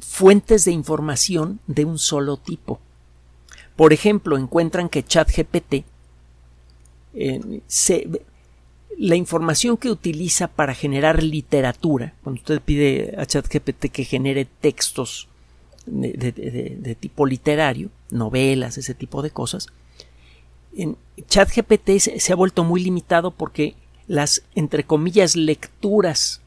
fuentes 0.00 0.64
de 0.64 0.72
información 0.72 1.60
de 1.66 1.84
un 1.84 1.98
solo 1.98 2.36
tipo. 2.36 2.80
Por 3.76 3.92
ejemplo, 3.92 4.36
encuentran 4.36 4.88
que 4.88 5.04
ChatGPT 5.04 5.84
eh, 7.14 7.62
la 8.98 9.16
información 9.16 9.76
que 9.76 9.90
utiliza 9.90 10.48
para 10.48 10.74
generar 10.74 11.22
literatura, 11.22 12.14
cuando 12.22 12.40
usted 12.40 12.60
pide 12.60 13.14
a 13.16 13.24
ChatGPT 13.24 13.86
que 13.86 14.04
genere 14.04 14.44
textos 14.44 15.28
de, 15.86 16.96
tipo 17.00 17.24
literario, 17.24 17.90
novelas, 18.10 18.76
ese 18.76 18.94
tipo 18.94 19.22
de 19.22 19.30
cosas, 19.30 19.68
ChatGPT 21.28 21.98
se 21.98 22.32
ha 22.32 22.36
vuelto 22.36 22.62
muy 22.62 22.82
limitado 22.82 23.30
porque 23.30 23.74
las, 24.10 24.42
entre 24.56 24.82
comillas, 24.82 25.36
lecturas 25.36 26.40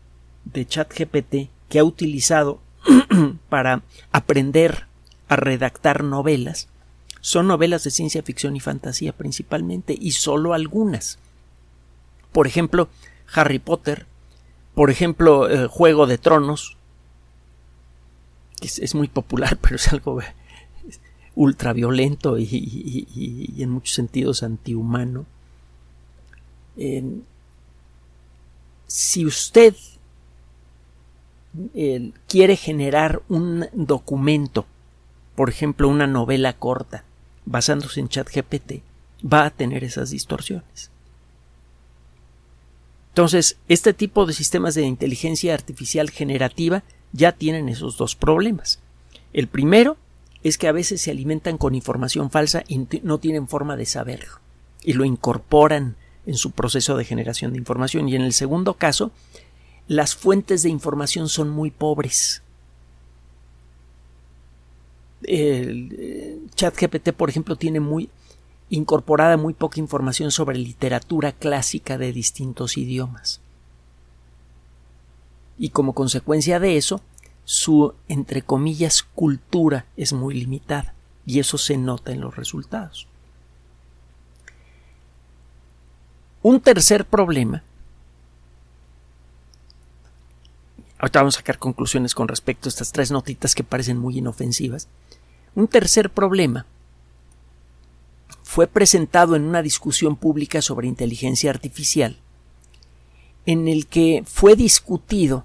de 0.43 0.67
ChatGPT 0.67 1.49
que 1.69 1.79
ha 1.79 1.85
utilizado 1.85 2.59
para 3.49 3.83
aprender 4.11 4.85
a 5.29 5.37
redactar 5.37 6.03
novelas 6.03 6.67
son 7.21 7.47
novelas 7.47 7.85
de 7.85 7.91
ciencia 7.91 8.21
ficción 8.21 8.57
y 8.57 8.59
fantasía 8.59 9.13
principalmente, 9.13 9.97
y 9.97 10.11
solo 10.11 10.53
algunas. 10.53 11.19
Por 12.33 12.47
ejemplo, 12.47 12.89
Harry 13.33 13.59
Potter, 13.59 14.07
por 14.75 14.91
ejemplo, 14.91 15.47
el 15.47 15.67
Juego 15.67 16.05
de 16.05 16.17
Tronos, 16.17 16.75
que 18.59 18.67
es, 18.67 18.93
muy 18.93 19.07
popular, 19.07 19.57
pero 19.61 19.77
es 19.77 19.87
algo 19.87 20.19
ultraviolento 21.35 22.37
y, 22.37 22.43
y, 22.43 23.63
en 23.63 23.69
muchos 23.69 23.95
sentidos 23.95 24.43
antihumano. 24.43 25.25
Si 28.93 29.25
usted 29.25 29.73
quiere 32.27 32.55
generar 32.55 33.23
un 33.27 33.65
documento, 33.73 34.67
por 35.33 35.49
ejemplo, 35.49 35.89
una 35.89 36.05
novela 36.05 36.53
corta, 36.53 37.03
basándose 37.43 38.01
en 38.01 38.07
ChatGPT, 38.07 38.83
va 39.25 39.45
a 39.45 39.49
tener 39.49 39.83
esas 39.83 40.11
distorsiones. 40.11 40.91
Entonces, 43.09 43.57
este 43.67 43.95
tipo 43.95 44.27
de 44.27 44.33
sistemas 44.33 44.75
de 44.75 44.83
inteligencia 44.83 45.55
artificial 45.55 46.11
generativa 46.11 46.83
ya 47.13 47.31
tienen 47.31 47.69
esos 47.69 47.97
dos 47.97 48.15
problemas. 48.15 48.77
El 49.33 49.47
primero 49.47 49.97
es 50.43 50.59
que 50.59 50.67
a 50.67 50.71
veces 50.71 51.01
se 51.01 51.09
alimentan 51.09 51.57
con 51.57 51.73
información 51.73 52.29
falsa 52.29 52.63
y 52.67 52.85
no 53.01 53.17
tienen 53.17 53.47
forma 53.47 53.75
de 53.75 53.87
saberlo 53.87 54.39
y 54.83 54.93
lo 54.93 55.03
incorporan 55.03 55.95
en 56.25 56.35
su 56.35 56.51
proceso 56.51 56.97
de 56.97 57.05
generación 57.05 57.53
de 57.53 57.59
información. 57.59 58.07
Y 58.09 58.15
en 58.15 58.21
el 58.21 58.33
segundo 58.33 58.75
caso, 58.75 59.11
las 59.87 60.15
fuentes 60.15 60.63
de 60.63 60.69
información 60.69 61.29
son 61.29 61.49
muy 61.49 61.71
pobres. 61.71 62.41
El 65.23 65.95
eh, 65.97 66.39
chat 66.55 66.75
GPT, 66.75 67.13
por 67.13 67.29
ejemplo, 67.29 67.55
tiene 67.55 67.79
muy 67.79 68.09
incorporada 68.69 69.37
muy 69.37 69.53
poca 69.53 69.79
información 69.79 70.31
sobre 70.31 70.57
literatura 70.57 71.31
clásica 71.31 71.97
de 71.97 72.11
distintos 72.11 72.77
idiomas. 72.77 73.39
Y 75.57 75.69
como 75.69 75.93
consecuencia 75.93 76.59
de 76.59 76.77
eso, 76.77 77.01
su, 77.45 77.93
entre 78.07 78.41
comillas, 78.41 79.03
cultura 79.03 79.85
es 79.97 80.13
muy 80.13 80.33
limitada, 80.33 80.95
y 81.25 81.39
eso 81.39 81.57
se 81.57 81.77
nota 81.77 82.11
en 82.11 82.21
los 82.21 82.35
resultados. 82.35 83.07
Un 86.43 86.61
tercer 86.61 87.05
problema 87.05 87.63
Ahorita 91.03 91.19
vamos 91.19 91.35
a 91.35 91.39
sacar 91.39 91.59
conclusiones 91.59 92.15
con 92.15 92.29
respecto 92.29 92.69
a 92.69 92.71
estas 92.71 92.93
tres 92.93 93.11
notitas 93.11 93.55
que 93.55 93.65
parecen 93.65 93.97
muy 93.97 94.19
inofensivas. 94.19 94.87
Un 95.53 95.67
tercer 95.67 96.09
problema 96.09 96.65
fue 98.41 98.67
presentado 98.67 99.35
en 99.35 99.43
una 99.43 99.61
discusión 99.61 100.15
pública 100.15 100.61
sobre 100.61 100.87
inteligencia 100.87 101.49
artificial, 101.49 102.15
en 103.45 103.67
el 103.67 103.87
que 103.87 104.23
fue 104.25 104.55
discutido 104.55 105.43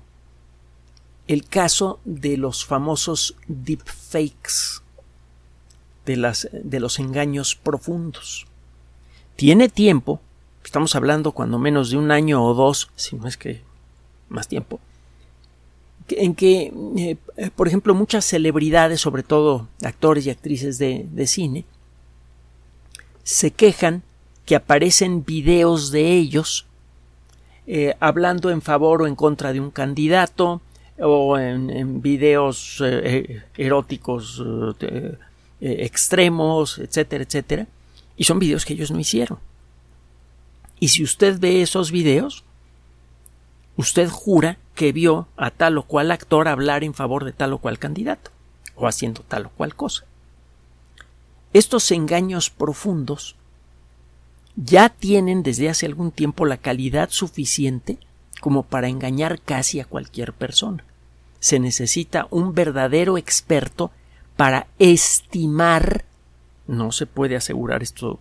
el 1.26 1.44
caso 1.44 1.98
de 2.04 2.36
los 2.36 2.64
famosos 2.64 3.34
deepfakes, 3.48 4.82
de, 6.06 6.18
las, 6.18 6.48
de 6.52 6.78
los 6.78 7.00
engaños 7.00 7.56
profundos. 7.56 8.46
Tiene 9.34 9.68
tiempo, 9.68 10.20
estamos 10.68 10.94
hablando 10.94 11.32
cuando 11.32 11.58
menos 11.58 11.88
de 11.90 11.96
un 11.96 12.10
año 12.10 12.44
o 12.44 12.52
dos, 12.52 12.90
si 12.94 13.16
no 13.16 13.26
es 13.26 13.38
que 13.38 13.62
más 14.28 14.48
tiempo, 14.48 14.80
en 16.10 16.34
que, 16.34 16.72
eh, 16.98 17.50
por 17.56 17.68
ejemplo, 17.68 17.94
muchas 17.94 18.26
celebridades, 18.26 19.00
sobre 19.00 19.22
todo 19.22 19.66
actores 19.82 20.26
y 20.26 20.30
actrices 20.30 20.78
de, 20.78 21.26
cine, 21.26 21.64
se 23.22 23.50
quejan 23.50 24.02
que 24.44 24.56
aparecen 24.56 25.24
videos 25.24 25.90
de 25.90 26.12
ellos 26.12 26.66
eh, 27.66 27.94
hablando 27.98 28.50
en 28.50 28.60
favor 28.60 29.02
o 29.02 29.06
en 29.06 29.14
contra 29.14 29.54
de 29.54 29.60
un 29.60 29.70
candidato 29.70 30.60
o 30.98 31.38
en, 31.38 32.02
videos 32.02 32.82
eh, 32.84 33.42
eróticos 33.56 34.42
extremos, 35.60 36.78
etcétera, 36.78 37.24
etcétera, 37.24 37.66
y 38.18 38.24
son 38.24 38.38
videos 38.38 38.66
que 38.66 38.74
ellos 38.74 38.90
no 38.90 39.00
hicieron. 39.00 39.47
Y 40.80 40.88
si 40.88 41.02
usted 41.02 41.38
ve 41.38 41.62
esos 41.62 41.90
videos, 41.90 42.44
usted 43.76 44.08
jura 44.08 44.58
que 44.74 44.92
vio 44.92 45.26
a 45.36 45.50
tal 45.50 45.78
o 45.78 45.82
cual 45.82 46.10
actor 46.10 46.48
hablar 46.48 46.84
en 46.84 46.94
favor 46.94 47.24
de 47.24 47.32
tal 47.32 47.52
o 47.52 47.58
cual 47.58 47.78
candidato, 47.78 48.30
o 48.76 48.86
haciendo 48.86 49.22
tal 49.22 49.46
o 49.46 49.50
cual 49.50 49.74
cosa. 49.74 50.04
Estos 51.52 51.90
engaños 51.90 52.50
profundos 52.50 53.36
ya 54.54 54.88
tienen 54.88 55.42
desde 55.42 55.68
hace 55.68 55.86
algún 55.86 56.10
tiempo 56.10 56.44
la 56.44 56.58
calidad 56.58 57.10
suficiente 57.10 57.98
como 58.40 58.64
para 58.64 58.88
engañar 58.88 59.40
casi 59.40 59.80
a 59.80 59.84
cualquier 59.84 60.32
persona. 60.32 60.84
Se 61.40 61.58
necesita 61.58 62.26
un 62.30 62.54
verdadero 62.54 63.18
experto 63.18 63.90
para 64.36 64.66
estimar, 64.78 66.04
no 66.66 66.92
se 66.92 67.06
puede 67.06 67.36
asegurar 67.36 67.82
esto 67.82 68.20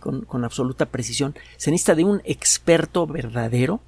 con, 0.00 0.18
eh, 0.18 0.26
con 0.26 0.44
absoluta 0.44 0.86
precisión, 0.86 1.34
se 1.56 1.70
necesita 1.70 1.94
de 1.94 2.04
un 2.04 2.20
experto 2.24 3.06
verdadero 3.06 3.80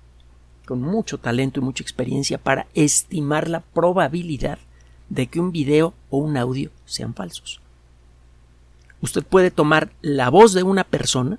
con 0.67 0.81
mucho 0.81 1.19
talento 1.19 1.61
y 1.61 1.65
mucha 1.65 1.83
experiencia 1.83 2.39
para 2.39 2.67
estimar 2.75 3.49
la 3.49 3.61
probabilidad 3.61 4.59
de 5.09 5.27
que 5.27 5.41
un 5.41 5.53
video 5.53 5.95
o 6.11 6.19
un 6.19 6.37
audio 6.37 6.71
sean 6.85 7.15
falsos. 7.15 7.61
Usted 9.03 9.25
puede 9.25 9.51
tomar 9.51 9.91
la 10.03 10.29
voz 10.29 10.53
de 10.53 10.63
una 10.63 10.85
persona 10.85 11.39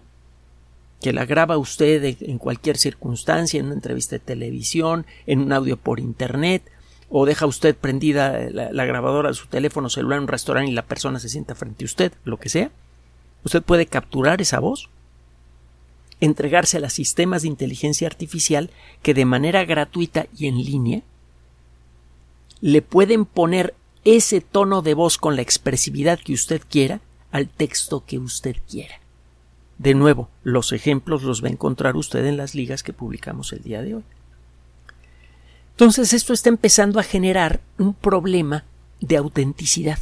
que 1.00 1.14
la 1.14 1.26
graba 1.26 1.58
usted 1.58 2.18
en 2.22 2.38
cualquier 2.38 2.78
circunstancia, 2.78 3.60
en 3.60 3.68
una 3.68 3.76
entrevista 3.76 4.16
de 4.16 4.20
televisión, 4.20 5.06
en 5.26 5.40
un 5.40 5.52
audio 5.52 5.78
por 5.78 6.00
internet, 6.00 6.64
o 7.10 7.26
deja 7.26 7.46
usted 7.46 7.76
prendida 7.76 8.50
la, 8.52 8.86
grabadora 8.86 9.30
de 9.30 9.36
su 9.36 9.48
teléfono 9.48 9.90
celular 9.90 10.18
en 10.18 10.24
un 10.24 10.28
restaurante 10.28 10.72
y 10.72 10.74
la 10.74 10.86
persona 10.86 11.20
se 11.20 11.30
sienta 11.30 11.56
frente 11.56 11.84
a 11.84 11.86
usted, 11.86 12.14
lo 12.24 12.38
que 12.38 12.50
sea. 12.50 12.72
Usted 13.44 13.62
puede 13.64 13.86
capturar 13.86 14.42
esa 14.42 14.60
voz 14.60 14.90
entregarse 16.22 16.78
a 16.78 16.90
sistemas 16.90 17.42
de 17.42 17.50
inteligencia 17.50 18.08
artificial 18.08 18.70
que 19.02 19.14
de 19.14 19.26
manera 19.26 19.66
gratuita 19.66 20.28
y 20.38 20.48
en 20.48 20.58
línea 20.64 21.02
le 22.62 22.84
pueden 22.84 23.26
poner 23.26 23.74
ese 24.06 24.40
tono 24.40 24.84
de 24.84 24.94
voz 24.94 25.18
con 25.18 25.36
la 25.36 25.42
expresividad 25.42 26.20
que 26.20 26.34
usted 26.34 26.62
quiera 26.70 27.02
al 27.32 27.50
texto 27.50 28.06
que 28.06 28.20
usted 28.20 28.58
quiera. 28.70 29.02
De 29.80 29.96
nuevo, 29.96 30.30
los 30.44 30.72
ejemplos 30.74 31.24
los 31.24 31.44
va 31.44 31.48
a 31.48 31.52
encontrar 31.52 31.96
usted 31.96 32.24
en 32.26 32.38
las 32.38 32.54
ligas 32.54 32.84
que 32.84 32.94
publicamos 32.94 33.52
el 33.52 33.64
día 33.64 33.82
de 33.82 33.96
hoy. 33.96 34.04
Entonces 35.72 36.14
esto 36.14 36.34
está 36.34 36.50
empezando 36.50 37.00
a 37.00 37.04
generar 37.04 37.62
un 37.80 37.96
problema 37.96 38.64
de 39.00 39.18
autenticidad. 39.18 39.98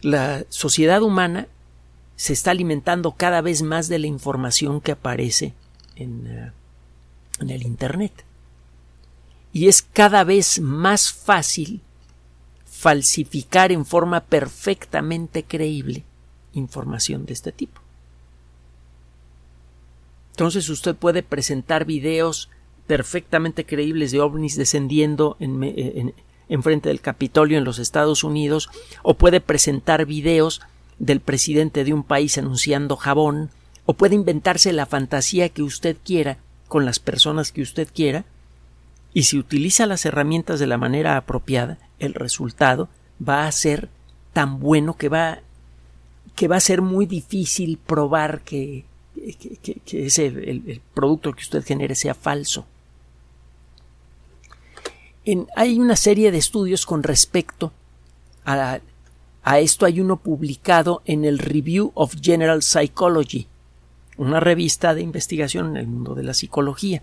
La 0.00 0.44
sociedad 0.48 1.02
humana 1.02 1.48
se 2.16 2.32
está 2.32 2.50
alimentando 2.50 3.12
cada 3.12 3.40
vez 3.40 3.62
más 3.62 3.88
de 3.88 3.98
la 3.98 4.06
información 4.06 4.80
que 4.80 4.92
aparece 4.92 5.54
en, 5.96 6.26
eh, 6.26 6.52
en 7.40 7.50
el 7.50 7.62
Internet. 7.62 8.24
Y 9.52 9.68
es 9.68 9.82
cada 9.82 10.24
vez 10.24 10.60
más 10.60 11.12
fácil 11.12 11.80
falsificar 12.64 13.72
en 13.72 13.84
forma 13.84 14.20
perfectamente 14.20 15.42
creíble 15.42 16.04
información 16.52 17.26
de 17.26 17.32
este 17.32 17.52
tipo. 17.52 17.80
Entonces 20.32 20.68
usted 20.68 20.94
puede 20.94 21.24
presentar 21.24 21.84
videos 21.84 22.48
perfectamente 22.86 23.64
creíbles 23.64 24.12
de 24.12 24.20
ovnis 24.20 24.56
descendiendo 24.56 25.36
en, 25.40 25.62
en, 25.64 26.14
en, 26.48 26.62
frente 26.62 26.88
del 26.88 27.00
Capitolio 27.00 27.58
en 27.58 27.64
los 27.64 27.78
Estados 27.78 28.24
Unidos 28.24 28.70
o 29.02 29.14
puede 29.14 29.40
presentar 29.40 30.06
videos 30.06 30.60
del 30.98 31.20
presidente 31.20 31.84
de 31.84 31.92
un 31.92 32.02
país 32.02 32.38
anunciando 32.38 32.96
jabón, 32.96 33.50
o 33.86 33.94
puede 33.94 34.14
inventarse 34.14 34.72
la 34.72 34.86
fantasía 34.86 35.48
que 35.48 35.62
usted 35.62 35.96
quiera 36.04 36.38
con 36.66 36.84
las 36.84 36.98
personas 36.98 37.52
que 37.52 37.62
usted 37.62 37.88
quiera, 37.92 38.24
y 39.14 39.22
si 39.22 39.38
utiliza 39.38 39.86
las 39.86 40.04
herramientas 40.04 40.60
de 40.60 40.66
la 40.66 40.76
manera 40.76 41.16
apropiada, 41.16 41.78
el 41.98 42.14
resultado 42.14 42.88
va 43.26 43.46
a 43.46 43.52
ser 43.52 43.88
tan 44.32 44.60
bueno 44.60 44.96
que 44.96 45.08
va 45.08 45.38
que 46.36 46.46
va 46.46 46.56
a 46.56 46.60
ser 46.60 46.82
muy 46.82 47.06
difícil 47.06 47.78
probar 47.84 48.42
que, 48.42 48.84
que, 49.16 50.06
ese, 50.06 50.26
el, 50.26 50.80
producto 50.94 51.32
que 51.32 51.42
usted 51.42 51.64
genere 51.64 51.96
sea 51.96 52.14
falso. 52.14 52.64
Hay 55.56 55.78
una 55.78 55.96
serie 55.96 56.30
de 56.30 56.38
estudios 56.38 56.86
con 56.86 57.02
respecto 57.02 57.72
a 58.44 58.80
a 59.48 59.60
esto 59.60 59.86
hay 59.86 59.98
uno 59.98 60.18
publicado 60.18 61.00
en 61.06 61.24
el 61.24 61.38
Review 61.38 61.90
of 61.94 62.16
General 62.20 62.62
Psychology, 62.62 63.46
una 64.18 64.40
revista 64.40 64.94
de 64.94 65.00
investigación 65.00 65.70
en 65.70 65.76
el 65.78 65.86
mundo 65.86 66.14
de 66.14 66.22
la 66.22 66.34
psicología. 66.34 67.02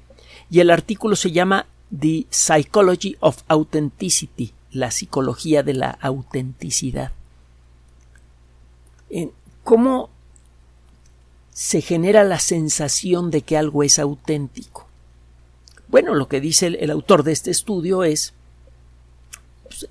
Y 0.51 0.59
el 0.59 0.69
artículo 0.69 1.15
se 1.15 1.31
llama 1.31 1.65
The 1.97 2.27
Psychology 2.29 3.17
of 3.19 3.41
Authenticity, 3.47 4.53
la 4.69 4.91
psicología 4.91 5.63
de 5.63 5.73
la 5.73 5.89
autenticidad. 5.89 7.13
¿Cómo 9.63 10.11
se 11.51 11.81
genera 11.81 12.23
la 12.23 12.39
sensación 12.39 13.31
de 13.31 13.41
que 13.41 13.57
algo 13.57 13.81
es 13.81 13.97
auténtico? 13.97 14.84
Bueno, 15.87 16.15
lo 16.15 16.27
que 16.27 16.41
dice 16.41 16.67
el, 16.67 16.91
autor 16.91 17.23
de 17.23 17.31
este 17.31 17.51
estudio 17.51 18.03
es, 18.03 18.33
pues, 19.63 19.87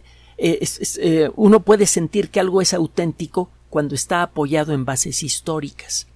eh, 0.99 1.31
uno 1.37 1.61
puede 1.61 1.87
sentir 1.87 2.31
que 2.31 2.41
algo 2.41 2.61
es 2.61 2.75
auténtico 2.75 3.51
cuando 3.71 3.95
está 3.95 4.23
apoyado 4.23 4.73
en 4.73 4.85
bases 4.85 5.23
históricas. 5.23 6.07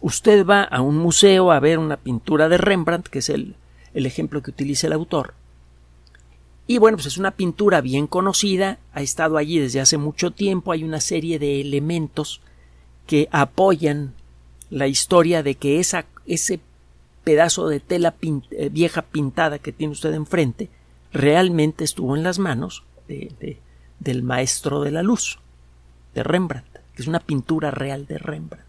Usted 0.00 0.44
va 0.46 0.62
a 0.62 0.80
un 0.80 0.98
museo 0.98 1.50
a 1.50 1.60
ver 1.60 1.78
una 1.78 1.96
pintura 1.96 2.48
de 2.48 2.58
Rembrandt, 2.58 3.08
que 3.08 3.20
es 3.20 3.28
el, 3.30 3.56
el 3.94 4.06
ejemplo 4.06 4.42
que 4.42 4.50
utiliza 4.50 4.86
el 4.86 4.92
autor, 4.92 5.34
y 6.66 6.78
bueno, 6.78 6.96
pues 6.96 7.06
es 7.06 7.18
una 7.18 7.32
pintura 7.32 7.80
bien 7.80 8.06
conocida, 8.06 8.78
ha 8.94 9.02
estado 9.02 9.36
allí 9.36 9.58
desde 9.58 9.80
hace 9.80 9.98
mucho 9.98 10.30
tiempo, 10.30 10.72
hay 10.72 10.82
una 10.82 11.00
serie 11.00 11.38
de 11.38 11.60
elementos 11.60 12.40
que 13.06 13.28
apoyan 13.30 14.14
la 14.70 14.86
historia 14.86 15.42
de 15.42 15.56
que 15.56 15.78
esa, 15.78 16.06
ese 16.26 16.60
pedazo 17.24 17.68
de 17.68 17.80
tela 17.80 18.14
eh, 18.22 18.68
vieja 18.68 19.02
pintada 19.02 19.58
que 19.58 19.72
tiene 19.72 19.92
usted 19.92 20.12
enfrente 20.14 20.70
realmente 21.12 21.84
estuvo 21.84 22.16
en 22.16 22.22
las 22.22 22.38
manos 22.38 22.84
de, 23.08 23.58
del 24.00 24.22
maestro 24.22 24.82
de 24.82 24.90
la 24.90 25.02
luz, 25.02 25.38
de 26.14 26.22
Rembrandt, 26.22 26.68
que 26.94 27.02
es 27.02 27.08
una 27.08 27.20
pintura 27.20 27.70
real 27.70 28.06
de 28.06 28.18
Rembrandt. 28.18 28.66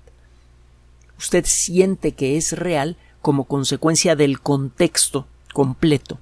Usted 1.18 1.46
siente 1.46 2.14
que 2.14 2.38
es 2.38 2.54
real 2.54 2.98
como 3.22 3.46
consecuencia 3.46 4.16
del 4.16 4.40
contexto 4.40 5.28
completo 5.54 6.20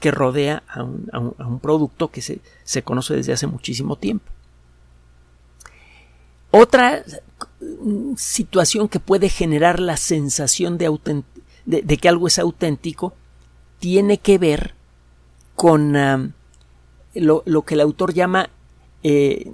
que 0.00 0.12
rodea 0.12 0.62
a 0.68 0.84
un, 0.84 1.58
producto 1.60 2.08
que 2.12 2.22
se, 2.22 2.40
se, 2.62 2.82
conoce 2.82 3.16
desde 3.16 3.32
hace 3.32 3.48
muchísimo 3.48 3.96
tiempo. 3.96 4.30
Otra 6.52 7.02
situación 8.16 8.88
que 8.88 9.00
puede 9.00 9.28
generar 9.28 9.80
la 9.80 9.96
sensación 9.96 10.78
de, 10.78 10.88
de, 11.68 11.96
que 11.98 12.08
algo 12.08 12.26
es 12.26 12.38
auténtico 12.38 13.14
tiene 13.78 14.18
que 14.18 14.38
ver 14.38 14.74
con 15.54 15.92
lo, 17.14 17.42
lo, 17.44 17.62
que 17.62 17.74
el 17.74 17.80
autor 17.80 18.14
llama 18.14 18.50
eh, 19.02 19.50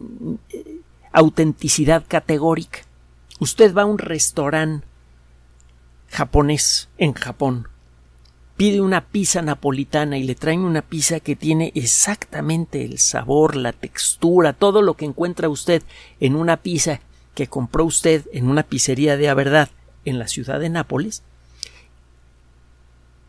autenticidad 1.12 2.04
categórica. 2.06 2.80
Usted 3.40 3.74
va 3.74 3.82
a 3.82 3.86
un 3.86 3.98
restaurante 3.98 4.86
japonés 6.08 6.88
en 6.98 7.12
Japón 7.12 7.68
pide 8.56 8.80
una 8.80 9.06
pizza 9.08 9.42
napolitana 9.42 10.16
y 10.16 10.24
le 10.24 10.34
traen 10.34 10.60
una 10.60 10.82
pizza 10.82 11.20
que 11.20 11.36
tiene 11.36 11.72
exactamente 11.74 12.84
el 12.84 12.98
sabor, 12.98 13.56
la 13.56 13.72
textura, 13.72 14.52
todo 14.52 14.82
lo 14.82 14.94
que 14.94 15.04
encuentra 15.04 15.48
usted 15.48 15.82
en 16.20 16.36
una 16.36 16.58
pizza 16.58 17.00
que 17.34 17.48
compró 17.48 17.84
usted 17.84 18.26
en 18.32 18.48
una 18.48 18.62
pizzería 18.62 19.16
de 19.16 19.28
a 19.28 19.34
verdad 19.34 19.70
en 20.04 20.18
la 20.18 20.28
ciudad 20.28 20.60
de 20.60 20.68
Nápoles, 20.68 21.22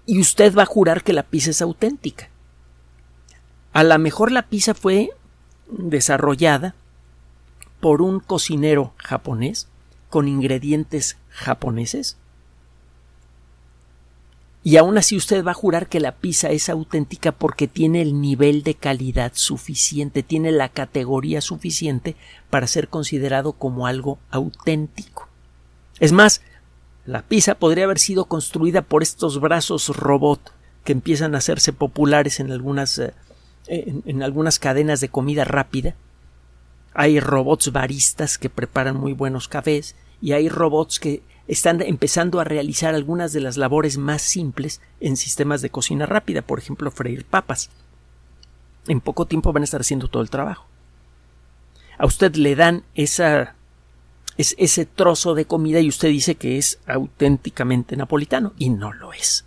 y 0.06 0.20
usted 0.20 0.56
va 0.56 0.64
a 0.64 0.68
jurar 0.68 1.04
que 1.04 1.14
la 1.14 1.24
pizza 1.24 1.50
es 1.50 1.62
auténtica. 1.62 2.30
A 3.74 3.84
lo 3.84 3.98
mejor 4.00 4.32
la 4.32 4.48
pizza 4.48 4.74
fue 4.74 5.10
desarrollada 5.68 6.76
por 7.80 8.02
un 8.02 8.20
cocinero 8.20 8.94
japonés 8.98 9.68
con 10.10 10.28
ingredientes 10.28 11.18
japoneses 11.30 12.18
y 14.66 14.78
aún 14.78 14.98
así 14.98 15.16
usted 15.16 15.46
va 15.46 15.52
a 15.52 15.54
jurar 15.54 15.88
que 15.88 16.00
la 16.00 16.16
pizza 16.16 16.50
es 16.50 16.70
auténtica 16.70 17.32
porque 17.32 17.68
tiene 17.68 18.02
el 18.02 18.20
nivel 18.20 18.64
de 18.64 18.74
calidad 18.74 19.34
suficiente, 19.36 20.24
tiene 20.24 20.52
la 20.52 20.70
categoría 20.70 21.40
suficiente 21.40 22.16
para 22.50 22.66
ser 22.66 22.88
considerado 22.88 23.54
como 23.54 23.86
algo 23.86 24.18
auténtico. 24.32 25.30
Es 26.00 26.14
más, 26.14 26.42
la 27.06 27.22
pizza 27.22 27.56
podría 27.56 27.86
haber 27.86 28.00
sido 28.00 28.26
construida 28.26 28.82
por 28.82 29.04
estos 29.04 29.40
brazos 29.40 29.96
robot 29.96 30.52
que 30.84 30.92
empiezan 30.92 31.36
a 31.36 31.40
hacerse 31.40 31.74
populares 31.74 32.40
en 32.40 32.52
algunas, 32.52 33.00
eh, 33.00 33.14
en 33.68 34.24
algunas 34.24 34.60
cadenas 34.60 35.02
de 35.02 35.10
comida 35.10 35.44
rápida. 35.44 35.96
Hay 36.94 37.20
robots 37.20 37.72
baristas 37.72 38.38
que 38.38 38.50
preparan 38.50 38.98
muy 38.98 39.14
buenos 39.14 39.48
cafés 39.48 39.96
y 40.22 40.32
hay 40.32 40.50
robots 40.50 41.00
que 41.00 41.22
están 41.48 41.82
empezando 41.82 42.40
a 42.40 42.44
realizar 42.44 42.96
algunas 42.96 43.34
de 43.34 43.42
las 43.42 43.58
labores 43.58 43.98
más 43.98 44.22
simples 44.22 44.82
en 45.00 45.18
sistemas 45.18 45.62
de 45.62 45.70
cocina 45.70 46.06
rápida, 46.06 46.42
por 46.42 46.58
ejemplo, 46.58 46.90
freír 46.90 47.26
papas. 47.26 47.70
En 48.88 49.02
poco 49.02 49.26
tiempo 49.26 49.54
van 49.54 49.64
a 49.64 49.66
estar 49.66 49.82
haciendo 49.82 50.08
todo 50.08 50.24
el 50.24 50.30
trabajo. 50.30 50.66
A 51.98 52.06
usted 52.06 52.36
le 52.36 52.56
dan 52.56 52.84
esa, 52.94 53.56
ese 54.38 54.86
trozo 54.86 55.34
de 55.34 55.46
comida 55.46 55.80
y 55.80 55.90
usted 55.90 56.10
dice 56.10 56.36
que 56.36 56.58
es 56.58 56.80
auténticamente 56.88 57.96
napolitano 57.96 58.54
y 58.58 58.70
no 58.70 58.92
lo 58.94 59.14
es. 59.14 59.46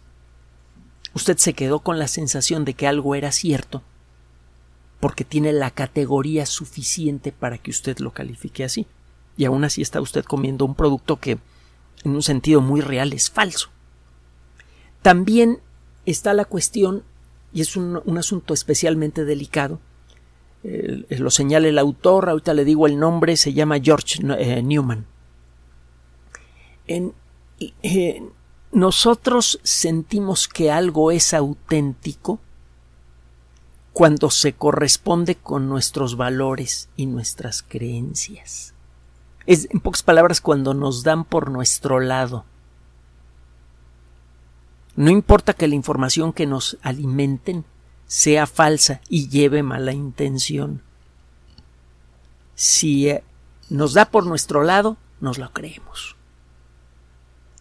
Usted 1.14 1.37
se 1.38 1.53
quedó 1.53 1.81
con 1.81 1.98
la 1.98 2.09
sensación 2.09 2.64
de 2.64 2.74
que 2.74 2.87
algo 2.87 3.14
era 3.14 3.33
cierto 3.33 3.83
porque 5.01 5.24
tiene 5.24 5.53
la 5.53 5.70
categoría 5.70 6.46
suficiente 6.46 7.33
para 7.33 7.59
que 7.59 7.70
usted 7.70 7.98
lo 7.98 8.12
califique 8.12 8.64
así. 8.64 8.87
Y 9.37 9.44
aún 9.44 9.64
así 9.64 9.83
está 9.83 10.01
usted 10.01 10.24
comiendo 10.24 10.64
un 10.64 10.74
producto 10.74 11.16
que 11.16 11.38
en 12.05 12.14
un 12.14 12.22
sentido 12.22 12.61
muy 12.61 12.81
real 12.81 13.12
es 13.12 13.31
falso. 13.31 13.70
También 15.03 15.61
está 16.07 16.35
la 16.35 16.44
cuestión, 16.44 17.05
y 17.53 17.61
es 17.61 17.77
un, 17.77 18.18
asunto 18.18 18.53
especialmente 18.55 19.24
delicado, 19.24 19.81
lo 20.62 21.31
señala 21.31 21.68
el 21.68 21.79
autor, 21.79 22.29
ahorita 22.29 22.55
le 22.55 22.64
digo 22.64 22.87
el 22.87 22.99
nombre, 22.99 23.37
se 23.37 23.53
llama 23.53 23.79
George 23.81 24.21
eh, 24.38 24.62
Newman. 24.62 25.07
nosotros 28.73 29.61
sentimos 29.62 30.49
que 30.49 30.71
algo 30.71 31.11
es 31.11 31.33
auténtico 31.35 32.40
cuando 33.92 34.31
se 34.31 34.53
corresponde 34.53 35.35
con 35.35 35.68
nuestros 35.68 36.16
valores 36.16 36.88
y 36.97 37.07
nuestras 37.07 37.62
creencias. 37.62 38.75
Es, 39.47 39.66
en 39.71 39.81
pocas 39.81 40.03
palabras, 40.03 40.40
cuando 40.40 40.75
nos 40.75 41.03
dan 41.03 41.25
por 41.25 41.51
nuestro 41.51 41.99
lado. 41.99 42.44
No 44.94 45.11
importa 45.11 45.53
que 45.53 45.66
la 45.68 45.75
información 45.75 46.33
que 46.33 46.47
nos 46.47 46.77
alimenten 46.83 47.64
sea 48.09 48.47
falsa 48.47 49.01
y 49.09 49.29
lleve 49.29 49.62
mala 49.62 49.92
intención. 49.92 50.83
Si 52.57 53.09
eh, 53.09 53.23
nos 53.71 53.94
da 53.94 54.11
por 54.11 54.27
nuestro 54.27 54.64
lado, 54.64 54.97
nos 55.21 55.38
lo 55.38 55.53
creemos. 55.53 56.16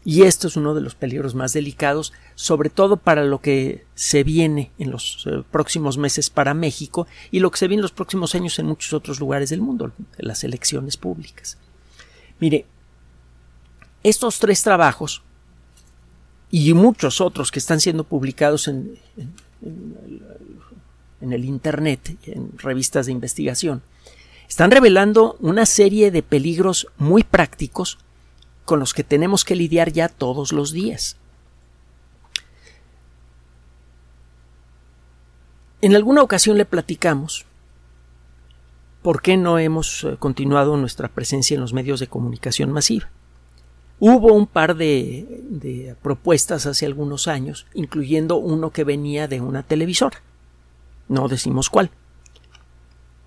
Y 0.04 0.24
esto 0.24 0.48
es 0.48 0.56
uno 0.56 0.74
de 0.74 0.80
los 0.80 0.96
peligros 0.96 1.36
más 1.36 1.52
delicados, 1.52 2.14
sobre 2.34 2.70
todo 2.70 2.96
para 2.96 3.26
lo 3.26 3.42
que 3.42 3.86
se 3.94 4.24
viene 4.24 4.72
en 4.80 4.90
los 4.90 5.28
eh, 5.28 5.44
próximos 5.52 5.98
meses 5.98 6.30
para 6.30 6.54
México 6.54 7.08
y 7.30 7.42
lo 7.42 7.52
que 7.52 7.58
se 7.58 7.68
viene 7.68 7.80
en 7.80 7.84
los 7.84 7.92
próximos 7.92 8.34
años 8.34 8.58
en 8.58 8.68
muchos 8.68 8.94
otros 8.94 9.20
lugares 9.20 9.50
del 9.50 9.60
mundo, 9.60 9.92
las 10.18 10.46
elecciones 10.46 10.96
públicas. 10.96 11.58
Mire, 12.40 12.66
estos 14.02 14.40
tres 14.40 14.64
trabajos 14.64 15.24
y 16.50 16.74
muchos 16.74 17.20
otros 17.20 17.52
que 17.52 17.60
están 17.60 17.82
siendo 17.82 18.06
publicados 18.06 18.70
en, 18.70 18.98
en, 19.18 19.34
el 19.62 21.46
Internet, 21.46 22.18
en 22.24 22.58
revistas 22.58 23.06
de 23.06 23.12
investigación, 23.12 23.82
están 24.48 24.72
revelando 24.72 25.36
una 25.40 25.66
serie 25.66 26.12
de 26.12 26.24
peligros 26.24 26.88
muy 26.98 27.24
prácticos 27.24 27.98
con 28.66 28.80
los 28.80 28.94
que 28.94 29.04
tenemos 29.04 29.44
que 29.46 29.56
lidiar 29.56 29.92
ya 29.92 30.10
todos 30.10 30.52
los 30.52 30.72
días. 30.72 31.18
En 35.82 35.96
alguna 35.96 36.24
ocasión 36.24 36.58
le 36.58 36.66
platicamos 36.66 37.46
¿por 39.08 39.22
qué 39.22 39.38
no 39.38 39.58
hemos 39.58 40.04
eh, 40.04 40.18
continuado 40.20 40.76
nuestra 40.76 41.08
presencia 41.08 41.56
en 41.56 41.62
los 41.62 41.72
medios 41.72 42.02
de 42.02 42.08
comunicación 42.08 42.74
masiva? 42.74 43.10
Hubo 44.00 44.34
un 44.34 44.46
par 44.46 44.76
de, 44.76 45.96
propuestas 46.04 46.66
hace 46.68 46.86
algunos 46.86 47.28
años, 47.28 47.66
incluyendo 47.74 48.38
uno 48.38 48.70
que 48.70 48.84
venía 48.84 49.28
de 49.28 49.42
una 49.42 49.64
televisora. 49.64 50.22
No 51.08 51.28
decimos 51.28 51.70
cuál. 51.70 51.90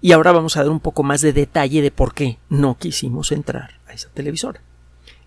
Y 0.00 0.12
ahora 0.12 0.32
vamos 0.32 0.56
a 0.56 0.62
dar 0.62 0.70
un 0.70 0.80
poco 0.80 1.02
más 1.02 1.20
de 1.20 1.32
detalle 1.32 1.82
de 1.82 1.90
por 1.90 2.14
qué 2.14 2.38
no 2.48 2.78
quisimos 2.78 3.32
entrar 3.32 3.80
a 3.86 3.92
esa 3.92 4.08
televisora. 4.10 4.62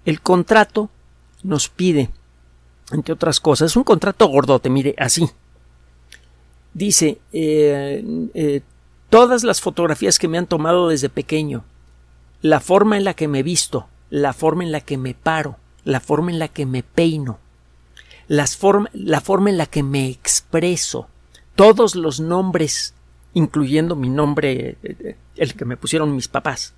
El 0.06 0.22
contrato 0.22 0.90
nos 1.44 1.68
pide, 1.68 2.10
entre 2.92 3.14
otras 3.14 3.40
cosas, 3.40 3.76
un 3.76 3.84
contrato 3.84 4.28
gordote, 4.28 4.70
mire, 4.70 4.96
así. 4.98 5.30
Dice, 6.74 7.20
eh, 7.34 8.30
eh, 8.34 8.62
todas 9.10 9.44
las 9.44 9.62
fotografías 9.62 10.18
que 10.18 10.28
me 10.28 10.38
han 10.38 10.48
tomado 10.48 10.88
desde 10.88 11.10
pequeño, 11.10 11.66
la 12.42 12.62
forma 12.62 12.98
en 12.98 13.04
la 13.04 13.14
que 13.14 13.28
me 13.28 13.44
visto, 13.44 13.88
la 14.14 14.32
forma 14.32 14.64
en 14.64 14.72
la 14.72 14.80
que 14.80 14.96
me 14.96 15.16
paro, 15.16 15.58
la 15.86 16.00
forma 16.00 16.30
en 16.30 16.38
la 16.38 16.48
que 16.48 16.68
me 16.68 16.84
peino, 16.84 17.40
las 18.28 18.60
la 18.94 19.22
forma 19.22 19.50
en 19.50 19.58
la 19.58 19.66
que 19.66 19.82
me 19.82 20.08
expreso, 20.08 21.08
todos 21.56 21.96
los 21.96 22.20
nombres 22.20 22.94
incluyendo 23.34 23.96
mi 23.96 24.10
nombre, 24.10 24.78
eh, 24.84 25.18
el 25.36 25.56
que 25.56 25.66
me 25.66 25.78
pusieron 25.78 26.16
mis 26.16 26.28
papás, 26.28 26.76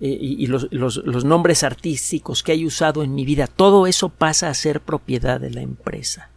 eh, 0.00 0.08
y, 0.18 0.46
los, 0.46 0.72
nombres 1.26 1.62
artísticos 1.62 2.42
que 2.42 2.54
he 2.54 2.64
usado 2.64 3.02
en 3.02 3.14
mi 3.14 3.26
vida, 3.26 3.48
todo 3.48 3.86
eso 3.86 4.08
pasa 4.08 4.48
a 4.48 4.54
ser 4.54 4.80
propiedad 4.80 5.38
de 5.38 5.50
la 5.50 5.60
empresa. 5.60 6.30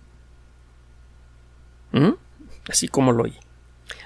¿Mm? 1.93 2.15
Así 2.69 2.89
como 2.89 3.13
lo 3.13 3.23
oí. 3.23 3.37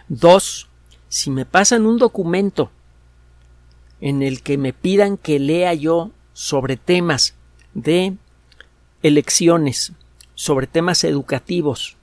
Dos, 0.08 0.70
si 1.10 1.32
me 1.32 1.48
pasan 1.48 1.88
un 1.88 1.98
documento 1.98 2.70
en 4.04 4.22
el 4.22 4.42
que 4.42 4.58
me 4.58 4.74
pidan 4.74 5.16
que 5.16 5.40
lea 5.40 5.74
yo 5.74 6.12
sobre 6.34 6.76
temas 6.76 7.36
de 7.74 8.18
elecciones, 9.02 9.94
sobre 10.36 10.68
temas 10.68 11.06
educativos, 11.06 11.96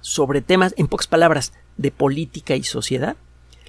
sobre 0.00 0.42
temas, 0.42 0.74
en 0.76 0.86
pocas 0.86 1.08
palabras, 1.08 1.52
de 1.76 1.90
política 1.90 2.54
y 2.54 2.62
sociedad, 2.62 3.16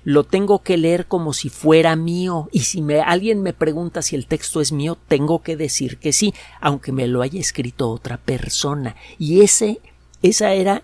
lo 0.04 0.26
tengo 0.26 0.62
que 0.62 0.78
leer 0.78 1.08
como 1.08 1.34
si 1.34 1.50
fuera 1.50 1.96
mío 1.96 2.50
y 2.52 2.60
si 2.60 2.84
alguien 3.04 3.42
me 3.42 3.54
pregunta 3.54 4.04
si 4.04 4.16
el 4.16 4.28
texto 4.28 4.62
es 4.62 4.72
mío, 4.72 5.00
tengo 5.08 5.42
que 5.42 5.58
decir 5.58 5.98
que 5.98 6.14
sí, 6.14 6.36
aunque 6.62 6.92
me 6.92 7.08
lo 7.08 7.24
haya 7.24 7.40
escrito 7.40 7.90
otra 7.90 8.18
persona. 8.18 8.96
Y 9.18 9.42
ese, 9.42 9.80
esa 10.22 10.54
era... 10.54 10.84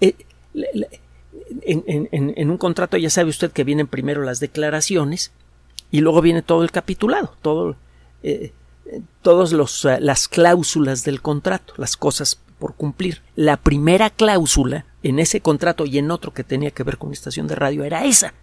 Eh, 0.00 0.14
en, 1.62 2.50
un 2.50 2.56
contrato 2.56 2.96
ya 2.96 3.10
sabe 3.10 3.30
usted 3.30 3.50
que 3.50 3.64
vienen 3.64 3.88
primero 3.88 4.22
las 4.22 4.38
declaraciones 4.38 5.32
y 5.90 6.00
luego 6.00 6.20
viene 6.20 6.42
todo 6.42 6.62
el 6.62 6.70
capitulado, 6.70 7.34
todo, 7.40 7.76
eh, 8.22 8.52
todas 9.22 9.52
eh, 9.52 9.98
las 10.00 10.28
cláusulas 10.28 11.04
del 11.04 11.22
contrato, 11.22 11.74
las 11.76 11.96
cosas 11.96 12.40
por 12.58 12.74
cumplir. 12.74 13.22
La 13.36 13.56
primera 13.56 14.10
cláusula 14.10 14.84
en 15.02 15.18
ese 15.18 15.40
contrato 15.40 15.86
y 15.86 15.98
en 15.98 16.10
otro 16.10 16.32
que 16.32 16.44
tenía 16.44 16.70
que 16.70 16.82
ver 16.82 16.98
con 16.98 17.12
estación 17.12 17.46
de 17.46 17.54
radio 17.54 17.84
era 17.84 18.04
esa. 18.04 18.34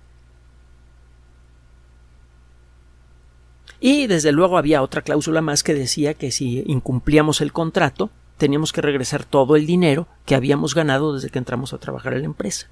Y 3.79 4.07
desde 4.07 4.31
luego 4.31 4.57
había 4.57 4.81
otra 4.81 5.01
cláusula 5.01 5.41
más 5.41 5.61
que 5.61 5.73
decía 5.73 6.13
que 6.13 6.31
si 6.31 6.63
incumplíamos 6.65 7.41
el 7.41 7.51
contrato, 7.51 8.09
teníamos 8.37 8.73
que 8.73 8.81
regresar 8.81 9.25
todo 9.25 9.55
el 9.55 9.67
dinero 9.67 10.07
que 10.25 10.33
habíamos 10.33 10.73
ganado 10.73 11.13
desde 11.13 11.29
que 11.29 11.37
entramos 11.37 11.73
a 11.73 11.77
trabajar 11.77 12.13
en 12.13 12.19
la 12.21 12.25
empresa. 12.25 12.67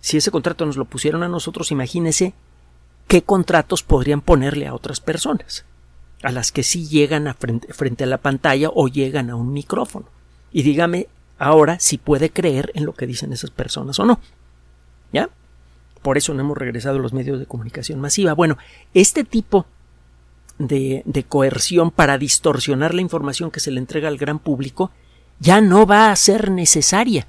Si 0.00 0.16
ese 0.16 0.30
contrato 0.30 0.64
nos 0.64 0.76
lo 0.76 0.84
pusieron 0.84 1.22
a 1.22 1.28
nosotros, 1.28 1.72
imagínese 1.72 2.32
qué 3.08 3.22
contratos 3.22 3.82
podrían 3.82 4.20
ponerle 4.20 4.66
a 4.66 4.74
otras 4.74 5.00
personas, 5.00 5.64
a 6.22 6.32
las 6.32 6.52
que 6.52 6.62
sí 6.62 6.86
llegan 6.86 7.28
a 7.28 7.34
frente, 7.34 8.04
a 8.04 8.06
la 8.06 8.18
pantalla 8.18 8.70
o 8.72 8.88
llegan 8.88 9.30
a 9.30 9.36
un 9.36 9.52
micrófono. 9.52 10.06
Y 10.52 10.62
dígame 10.62 11.08
ahora 11.38 11.78
si 11.80 11.98
puede 11.98 12.30
creer 12.30 12.72
en 12.74 12.84
lo 12.84 12.94
que 12.94 13.06
dicen 13.06 13.32
esas 13.32 13.50
personas 13.50 13.98
o 13.98 14.04
no. 14.04 14.20
¿Ya? 15.12 15.30
Por 16.02 16.18
eso 16.18 16.34
no 16.34 16.40
hemos 16.40 16.58
regresado 16.58 16.98
a 16.98 17.02
los 17.02 17.12
medios 17.12 17.38
de 17.38 17.46
comunicación 17.46 18.00
masiva. 18.00 18.32
Bueno, 18.32 18.58
este 18.94 19.24
tipo 19.24 19.66
de, 20.58 21.02
de, 21.04 21.24
coerción 21.24 21.90
para 21.90 22.16
distorsionar 22.16 22.94
la 22.94 23.02
información 23.02 23.50
que 23.50 23.60
se 23.60 23.70
le 23.70 23.78
entrega 23.78 24.08
al 24.08 24.16
gran 24.16 24.38
público 24.38 24.90
ya 25.38 25.60
no 25.60 25.86
va 25.86 26.10
a 26.10 26.16
ser 26.16 26.50
necesaria. 26.50 27.26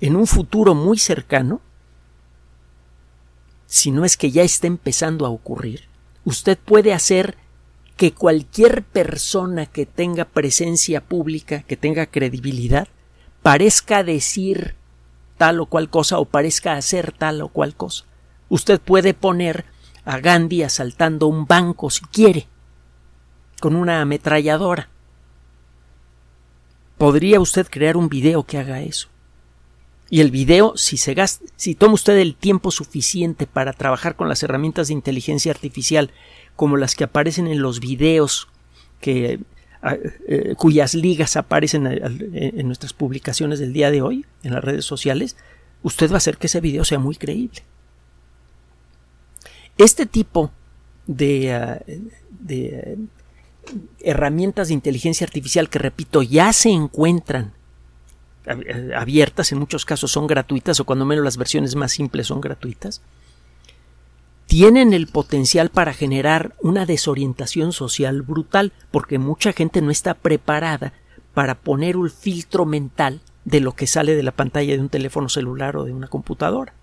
En 0.00 0.16
un 0.16 0.26
futuro 0.26 0.74
muy 0.74 0.98
cercano, 0.98 1.60
si 3.72 3.90
no 3.90 4.04
es 4.04 4.18
que 4.18 4.30
ya 4.30 4.42
está 4.42 4.66
empezando 4.66 5.24
a 5.24 5.30
ocurrir, 5.30 5.88
usted 6.26 6.58
puede 6.58 6.92
hacer 6.92 7.38
que 7.96 8.12
cualquier 8.12 8.82
persona 8.82 9.64
que 9.64 9.86
tenga 9.86 10.26
presencia 10.26 11.00
pública, 11.00 11.62
que 11.62 11.78
tenga 11.78 12.04
credibilidad, 12.04 12.86
parezca 13.40 14.04
decir 14.04 14.74
tal 15.38 15.58
o 15.58 15.64
cual 15.64 15.88
cosa 15.88 16.18
o 16.18 16.26
parezca 16.26 16.74
hacer 16.74 17.12
tal 17.12 17.40
o 17.40 17.48
cual 17.48 17.74
cosa. 17.74 18.04
Usted 18.50 18.78
puede 18.78 19.14
poner 19.14 19.64
a 20.04 20.18
Gandhi 20.18 20.64
asaltando 20.64 21.26
un 21.26 21.46
banco 21.46 21.88
si 21.88 22.04
quiere, 22.04 22.48
con 23.58 23.74
una 23.74 24.02
ametralladora. 24.02 24.90
¿Podría 26.98 27.40
usted 27.40 27.66
crear 27.70 27.96
un 27.96 28.10
video 28.10 28.42
que 28.42 28.58
haga 28.58 28.82
eso? 28.82 29.08
Y 30.12 30.20
el 30.20 30.30
video, 30.30 30.76
si 30.76 30.98
se 30.98 31.14
gasta, 31.14 31.42
si 31.56 31.74
toma 31.74 31.94
usted 31.94 32.18
el 32.18 32.34
tiempo 32.34 32.70
suficiente 32.70 33.46
para 33.46 33.72
trabajar 33.72 34.14
con 34.14 34.28
las 34.28 34.42
herramientas 34.42 34.88
de 34.88 34.92
inteligencia 34.92 35.50
artificial, 35.50 36.10
como 36.54 36.76
las 36.76 36.94
que 36.94 37.04
aparecen 37.04 37.46
en 37.46 37.62
los 37.62 37.80
videos 37.80 38.48
que 39.00 39.40
eh, 40.28 40.54
cuyas 40.58 40.92
ligas 40.92 41.38
aparecen 41.38 41.86
en 41.86 42.66
nuestras 42.66 42.92
publicaciones 42.92 43.58
del 43.58 43.72
día 43.72 43.90
de 43.90 44.02
hoy 44.02 44.26
en 44.42 44.52
las 44.52 44.62
redes 44.62 44.84
sociales, 44.84 45.38
usted 45.82 46.10
va 46.10 46.16
a 46.16 46.18
hacer 46.18 46.36
que 46.36 46.48
ese 46.48 46.60
video 46.60 46.84
sea 46.84 46.98
muy 46.98 47.16
creíble. 47.16 47.62
Este 49.78 50.04
tipo 50.04 50.50
de, 51.06 51.54
ah, 51.54 51.82
de 52.28 52.98
herramientas 54.00 54.68
de 54.68 54.74
inteligencia 54.74 55.24
artificial 55.24 55.70
que, 55.70 55.78
repito, 55.78 56.22
ya 56.22 56.52
se 56.52 56.68
encuentran 56.68 57.54
abiertas, 58.96 59.52
en 59.52 59.58
muchos 59.58 59.84
casos 59.84 60.10
son 60.10 60.26
gratuitas 60.26 60.80
o 60.80 60.84
cuando 60.84 61.04
menos 61.04 61.24
las 61.24 61.36
versiones 61.36 61.76
más 61.76 61.92
simples 61.92 62.26
son 62.26 62.40
gratuitas, 62.40 63.00
tienen 64.46 64.92
el 64.92 65.06
potencial 65.06 65.70
para 65.70 65.94
generar 65.94 66.54
una 66.60 66.84
desorientación 66.84 67.72
social 67.72 68.22
brutal, 68.22 68.72
porque 68.90 69.18
mucha 69.18 69.52
gente 69.52 69.80
no 69.80 69.90
está 69.90 70.14
preparada 70.14 70.92
para 71.32 71.54
poner 71.54 71.96
un 71.96 72.10
filtro 72.10 72.66
mental 72.66 73.20
de 73.44 73.60
lo 73.60 73.72
que 73.72 73.86
sale 73.86 74.14
de 74.14 74.22
la 74.22 74.32
pantalla 74.32 74.74
de 74.74 74.80
un 74.80 74.88
teléfono 74.88 75.28
celular 75.28 75.76
o 75.76 75.84
de 75.84 75.92
una 75.92 76.08
computadora. 76.08 76.74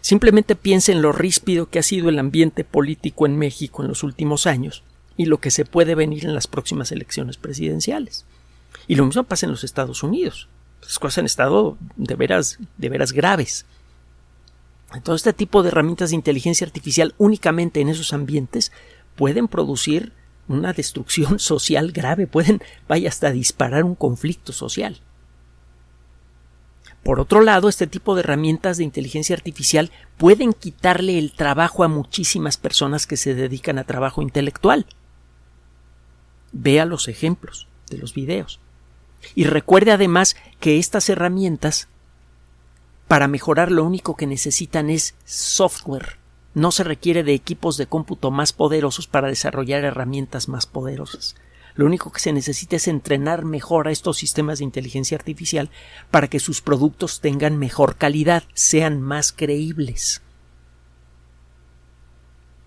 Simplemente 0.00 0.56
piense 0.56 0.92
en 0.92 1.02
lo 1.02 1.12
ríspido 1.12 1.68
que 1.68 1.78
ha 1.78 1.82
sido 1.82 2.08
el 2.08 2.18
ambiente 2.18 2.64
político 2.64 3.26
en 3.26 3.36
México 3.36 3.82
en 3.82 3.88
los 3.88 4.02
últimos 4.02 4.46
años 4.46 4.82
y 5.16 5.26
lo 5.26 5.38
que 5.38 5.50
se 5.50 5.64
puede 5.64 5.94
venir 5.94 6.24
en 6.24 6.34
las 6.34 6.46
próximas 6.46 6.92
elecciones 6.92 7.36
presidenciales. 7.36 8.24
Y 8.86 8.94
lo 8.94 9.06
mismo 9.06 9.24
pasa 9.24 9.46
en 9.46 9.52
los 9.52 9.64
Estados 9.64 10.02
Unidos. 10.02 10.48
Las 10.82 10.98
cosas 10.98 11.18
han 11.18 11.26
estado 11.26 11.76
de 11.96 12.14
veras, 12.14 12.58
de 12.76 12.88
veras 12.88 13.12
graves. 13.12 13.66
Todo 15.02 15.16
este 15.16 15.32
tipo 15.32 15.62
de 15.62 15.68
herramientas 15.68 16.10
de 16.10 16.16
inteligencia 16.16 16.66
artificial 16.66 17.14
únicamente 17.18 17.80
en 17.80 17.88
esos 17.88 18.12
ambientes 18.12 18.72
pueden 19.16 19.48
producir 19.48 20.12
una 20.48 20.72
destrucción 20.72 21.38
social 21.40 21.92
grave, 21.92 22.26
pueden, 22.26 22.62
vaya 22.88 23.08
hasta 23.08 23.32
disparar 23.32 23.84
un 23.84 23.94
conflicto 23.94 24.52
social. 24.52 25.00
Por 27.02 27.20
otro 27.20 27.40
lado, 27.40 27.68
este 27.68 27.86
tipo 27.86 28.16
de 28.16 28.20
herramientas 28.20 28.78
de 28.78 28.84
inteligencia 28.84 29.36
artificial 29.36 29.92
pueden 30.16 30.52
quitarle 30.52 31.18
el 31.18 31.32
trabajo 31.32 31.84
a 31.84 31.88
muchísimas 31.88 32.56
personas 32.56 33.06
que 33.06 33.16
se 33.16 33.34
dedican 33.34 33.78
a 33.78 33.84
trabajo 33.84 34.22
intelectual. 34.22 34.86
Vea 36.50 36.84
los 36.84 37.06
ejemplos 37.06 37.68
de 37.90 37.98
los 37.98 38.12
videos. 38.12 38.58
Y 39.34 39.44
recuerde 39.44 39.92
además 39.92 40.36
que 40.60 40.78
estas 40.78 41.08
herramientas 41.08 41.88
para 43.08 43.28
mejorar 43.28 43.70
lo 43.70 43.84
único 43.84 44.16
que 44.16 44.26
necesitan 44.26 44.90
es 44.90 45.14
software. 45.24 46.18
No 46.54 46.72
se 46.72 46.84
requiere 46.84 47.22
de 47.22 47.34
equipos 47.34 47.76
de 47.76 47.86
cómputo 47.86 48.30
más 48.30 48.52
poderosos 48.52 49.06
para 49.06 49.28
desarrollar 49.28 49.84
herramientas 49.84 50.48
más 50.48 50.66
poderosas. 50.66 51.36
Lo 51.74 51.84
único 51.84 52.10
que 52.10 52.20
se 52.20 52.32
necesita 52.32 52.76
es 52.76 52.88
entrenar 52.88 53.44
mejor 53.44 53.86
a 53.86 53.90
estos 53.90 54.16
sistemas 54.16 54.58
de 54.58 54.64
inteligencia 54.64 55.16
artificial 55.16 55.68
para 56.10 56.28
que 56.28 56.40
sus 56.40 56.62
productos 56.62 57.20
tengan 57.20 57.58
mejor 57.58 57.96
calidad, 57.96 58.44
sean 58.54 59.02
más 59.02 59.30
creíbles. 59.32 60.22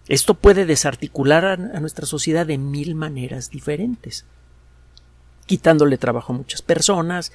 Esto 0.07 0.35
puede 0.35 0.65
desarticular 0.65 1.45
a, 1.45 1.57
nuestra 1.79 2.05
sociedad 2.05 2.45
de 2.45 2.57
mil 2.59 2.95
maneras 2.95 3.49
diferentes, 3.49 4.25
quitándole 5.49 5.97
trabajo 5.97 6.31
a 6.31 6.35
muchas 6.35 6.61
personas, 6.61 7.31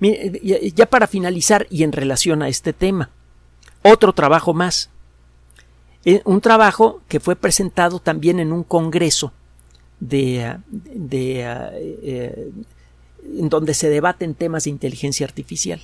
ya 0.00 0.86
para 0.86 1.06
finalizar 1.06 1.66
y 1.68 1.82
en 1.82 1.92
relación 1.92 2.42
a 2.42 2.48
este 2.48 2.72
tema, 2.72 3.10
otro 3.82 4.14
trabajo 4.14 4.54
más. 4.54 4.88
Eh, 6.06 6.22
un 6.24 6.40
trabajo 6.40 7.02
que 7.08 7.20
fue 7.20 7.36
presentado 7.36 8.00
también 8.00 8.40
en 8.40 8.52
un 8.52 8.64
congreso 8.64 9.34
eh, 10.10 10.56
en 13.38 13.48
donde 13.50 13.74
se 13.74 13.90
debaten 13.90 14.34
temas 14.34 14.64
de 14.64 14.70
inteligencia 14.70 15.26
artificial. 15.26 15.82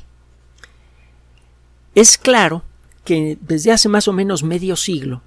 Es 1.94 2.16
claro 2.16 2.62
que 3.05 3.37
desde 3.42 3.73
hace 3.73 3.90
más 3.90 4.09
o 4.09 4.14
menos 4.14 4.42
medio 4.42 4.77
siglo, 4.77 5.20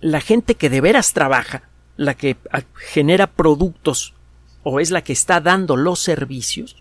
la 0.00 0.22
gente 0.22 0.54
que 0.54 0.70
de 0.70 0.80
veras 0.80 1.12
trabaja, 1.12 1.68
la 1.98 2.14
que 2.14 2.38
genera 2.76 3.26
productos 3.26 4.14
o 4.62 4.80
es 4.80 4.90
la 4.90 5.02
que 5.02 5.12
está 5.12 5.40
dando 5.40 5.76
los 5.76 6.00
servicios, 6.00 6.76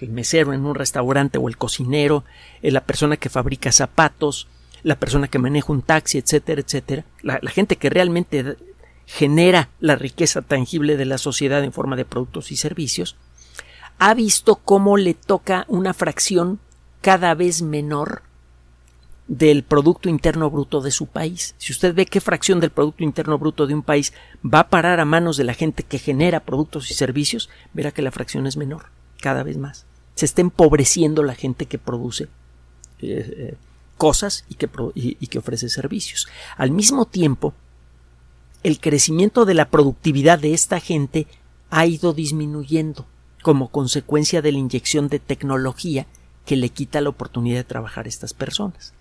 el 0.00 0.10
mesero 0.10 0.52
en 0.52 0.64
un 0.64 0.74
restaurante 0.74 1.38
o 1.38 1.48
el 1.48 1.56
cocinero, 1.56 2.24
eh, 2.62 2.70
la 2.70 2.84
persona 2.84 3.16
que 3.16 3.30
fabrica 3.30 3.72
zapatos, 3.72 4.48
la 4.82 4.96
persona 4.96 5.28
que 5.28 5.38
maneja 5.38 5.72
un 5.72 5.82
taxi, 5.82 6.18
etcétera, 6.18 6.60
etcétera, 6.60 7.04
la, 7.22 7.38
gente 7.50 7.76
que 7.76 7.90
realmente 7.90 8.56
genera 9.06 9.70
la 9.80 9.96
riqueza 9.96 10.42
tangible 10.42 10.96
de 10.96 11.04
la 11.04 11.18
sociedad 11.18 11.62
en 11.64 11.72
forma 11.72 11.96
de 11.96 12.04
productos 12.04 12.52
y 12.52 12.56
servicios, 12.56 13.16
ha 13.98 14.14
visto 14.14 14.56
cómo 14.56 14.96
le 14.96 15.14
toca 15.14 15.64
una 15.68 15.94
fracción 15.94 16.60
cada 17.00 17.34
vez 17.34 17.62
menor 17.62 18.22
del 19.32 19.62
Producto 19.62 20.10
Interno 20.10 20.50
Bruto 20.50 20.82
de 20.82 20.90
su 20.90 21.06
país. 21.06 21.54
Si 21.56 21.72
usted 21.72 21.94
ve 21.94 22.04
qué 22.04 22.20
fracción 22.20 22.60
del 22.60 22.68
Producto 22.68 23.02
Interno 23.02 23.38
Bruto 23.38 23.66
de 23.66 23.72
un 23.72 23.82
país 23.82 24.12
va 24.44 24.60
a 24.60 24.68
parar 24.68 25.00
a 25.00 25.06
manos 25.06 25.38
de 25.38 25.44
la 25.44 25.54
gente 25.54 25.84
que 25.84 25.98
genera 25.98 26.40
productos 26.40 26.90
y 26.90 26.94
servicios, 26.94 27.48
verá 27.72 27.92
que 27.92 28.02
la 28.02 28.10
fracción 28.10 28.46
es 28.46 28.58
menor, 28.58 28.90
cada 29.22 29.42
vez 29.42 29.56
más. 29.56 29.86
Se 30.16 30.26
está 30.26 30.42
empobreciendo 30.42 31.22
la 31.22 31.34
gente 31.34 31.64
que 31.64 31.78
produce 31.78 32.24
eh, 32.24 32.28
eh, 33.00 33.54
cosas 33.96 34.44
y 34.50 34.56
que, 34.56 34.68
y 34.94 35.26
que 35.28 35.38
ofrece 35.38 35.70
servicios. 35.70 36.28
Al 36.58 36.70
mismo 36.70 37.06
tiempo, 37.06 37.54
el 38.62 38.80
crecimiento 38.80 39.46
de 39.46 39.54
la 39.54 39.70
productividad 39.70 40.40
de 40.40 40.52
esta 40.52 40.78
gente 40.78 41.26
ha 41.70 41.86
ido 41.86 42.12
disminuyendo 42.12 43.06
como 43.40 43.68
consecuencia 43.68 44.42
de 44.42 44.52
la 44.52 44.58
inyección 44.58 45.08
de 45.08 45.20
tecnología 45.20 46.06
que 46.44 46.56
le 46.56 46.68
quita 46.68 47.00
la 47.00 47.08
oportunidad 47.08 47.56
de 47.56 47.64
trabajar 47.64 48.04
a 48.04 48.10
estas 48.10 48.34
personas. 48.34 48.92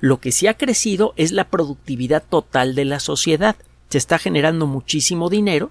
Lo 0.00 0.20
que 0.20 0.32
sí 0.32 0.46
ha 0.46 0.54
crecido 0.54 1.14
es 1.16 1.32
la 1.32 1.48
productividad 1.48 2.22
total 2.28 2.74
de 2.74 2.84
la 2.84 3.00
sociedad. 3.00 3.56
Se 3.88 3.98
está 3.98 4.18
generando 4.18 4.66
muchísimo 4.66 5.30
dinero, 5.30 5.70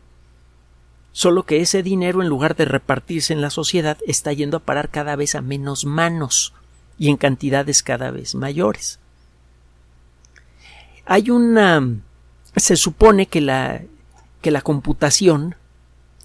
solo 1.12 1.44
que 1.44 1.62
ese 1.62 1.84
dinero, 1.84 2.22
en 2.22 2.30
lugar 2.30 2.56
de 2.56 2.66
repartirse 2.66 3.34
en 3.34 3.42
la 3.42 3.50
sociedad, 3.50 3.98
está 4.08 4.34
yendo 4.34 4.58
a 4.58 4.62
parar 4.62 4.90
cada 4.90 5.16
vez 5.16 5.36
a 5.36 5.42
menos 5.42 5.86
manos 5.86 6.54
y 6.98 7.10
en 7.10 7.18
cantidades 7.18 7.84
cada 7.84 8.12
vez 8.12 8.36
mayores. 8.36 9.00
Hay 11.06 11.30
una. 11.30 11.88
se 12.56 12.76
supone 12.76 13.28
que 13.28 13.42
la, 13.42 13.82
que 14.42 14.52
la 14.52 14.62
computación 14.62 15.56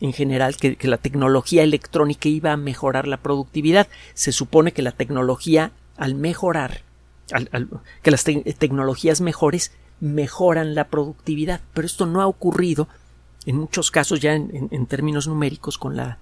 en 0.02 0.12
general, 0.12 0.56
que, 0.56 0.76
la 0.82 0.98
tecnología 0.98 1.62
electrónica 1.62 2.28
iba 2.28 2.50
a 2.50 2.56
mejorar 2.56 3.06
la 3.06 3.18
productividad. 3.18 3.86
Se 4.14 4.32
supone 4.32 4.72
que 4.72 4.82
la 4.82 4.90
tecnología, 4.90 5.70
al 5.96 6.16
mejorar, 6.16 6.82
que 8.02 8.10
las 8.10 8.24
tecnologías 8.24 9.20
mejores 9.20 9.72
mejoran 10.00 10.74
la 10.74 10.88
productividad, 10.88 11.60
pero 11.74 11.86
esto 11.86 12.06
no 12.06 12.20
ha 12.20 12.26
ocurrido 12.26 12.88
en 13.46 13.56
muchos 13.56 13.90
casos 13.90 14.20
ya 14.20 14.34
en, 14.34 14.86
términos 14.86 15.28
numéricos 15.28 15.78
con 15.78 15.96
la 15.96 16.18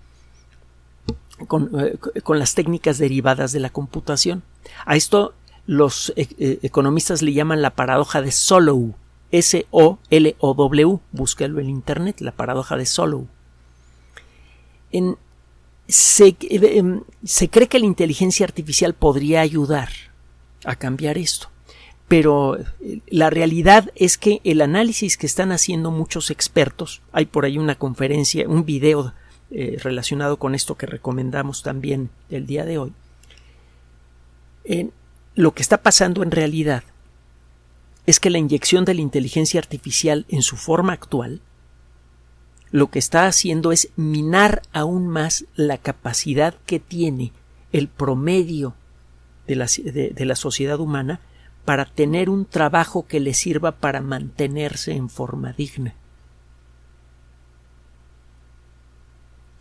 con, 1.48 1.70
eh, 1.80 1.96
con, 2.22 2.38
las 2.38 2.54
técnicas 2.54 2.98
derivadas 2.98 3.52
de 3.52 3.60
la 3.60 3.70
computación. 3.70 4.42
A 4.84 4.96
esto 4.96 5.32
los 5.66 6.12
eh, 6.16 6.28
eh, 6.38 6.58
economistas 6.62 7.22
le 7.22 7.32
llaman 7.32 7.62
la 7.62 7.70
paradoja 7.70 8.20
de 8.20 8.32
Solow, 8.32 8.94
S-O-L-O-W, 9.32 10.98
búsquelo 11.12 11.60
en 11.60 11.70
internet, 11.70 12.20
la 12.20 12.32
paradoja 12.32 12.76
de 12.76 12.84
Solow. 12.84 13.26
En, 14.92 15.16
se, 15.88 16.36
em, 16.40 17.02
se 17.24 17.48
cree 17.48 17.68
que 17.68 17.78
la 17.78 17.86
inteligencia 17.86 18.44
artificial 18.44 18.92
podría 18.92 19.40
ayudar 19.40 19.88
a 20.64 20.76
cambiar 20.76 21.18
esto. 21.18 21.48
Pero 22.08 22.56
eh, 22.58 23.00
la 23.08 23.30
realidad 23.30 23.90
es 23.94 24.18
que 24.18 24.40
el 24.44 24.60
análisis 24.60 25.16
que 25.16 25.26
están 25.26 25.52
haciendo 25.52 25.90
muchos 25.90 26.30
expertos, 26.30 27.02
hay 27.12 27.26
por 27.26 27.44
ahí 27.44 27.58
una 27.58 27.76
conferencia, 27.76 28.48
un 28.48 28.64
video 28.64 29.14
eh, 29.50 29.76
relacionado 29.82 30.38
con 30.38 30.54
esto 30.54 30.76
que 30.76 30.86
recomendamos 30.86 31.62
también 31.62 32.10
el 32.30 32.46
día 32.46 32.64
de 32.64 32.78
hoy, 32.78 32.92
lo 35.34 35.52
que 35.52 35.62
está 35.62 35.78
pasando 35.82 36.22
en 36.22 36.30
realidad 36.30 36.84
es 38.06 38.20
que 38.20 38.30
la 38.30 38.38
inyección 38.38 38.84
de 38.84 38.94
la 38.94 39.00
inteligencia 39.00 39.58
artificial 39.58 40.26
en 40.28 40.42
su 40.42 40.56
forma 40.56 40.92
actual 40.92 41.40
lo 42.70 42.90
que 42.90 42.98
está 42.98 43.26
haciendo 43.26 43.72
es 43.72 43.88
minar 43.96 44.62
aún 44.72 45.08
más 45.08 45.44
la 45.56 45.78
capacidad 45.78 46.54
que 46.66 46.78
tiene 46.78 47.32
el 47.72 47.88
promedio 47.88 48.74
de 49.46 49.56
la, 49.56 49.66
de, 49.66 50.24
la, 50.24 50.36
sociedad 50.36 50.78
humana 50.78 51.20
para 51.64 51.84
tener 51.84 52.30
un 52.30 52.44
trabajo 52.44 53.06
que 53.06 53.20
le 53.20 53.34
sirva 53.34 53.72
para 53.72 54.00
mantenerse 54.00 54.92
en 54.92 55.08
forma 55.08 55.52
digna. 55.52 55.94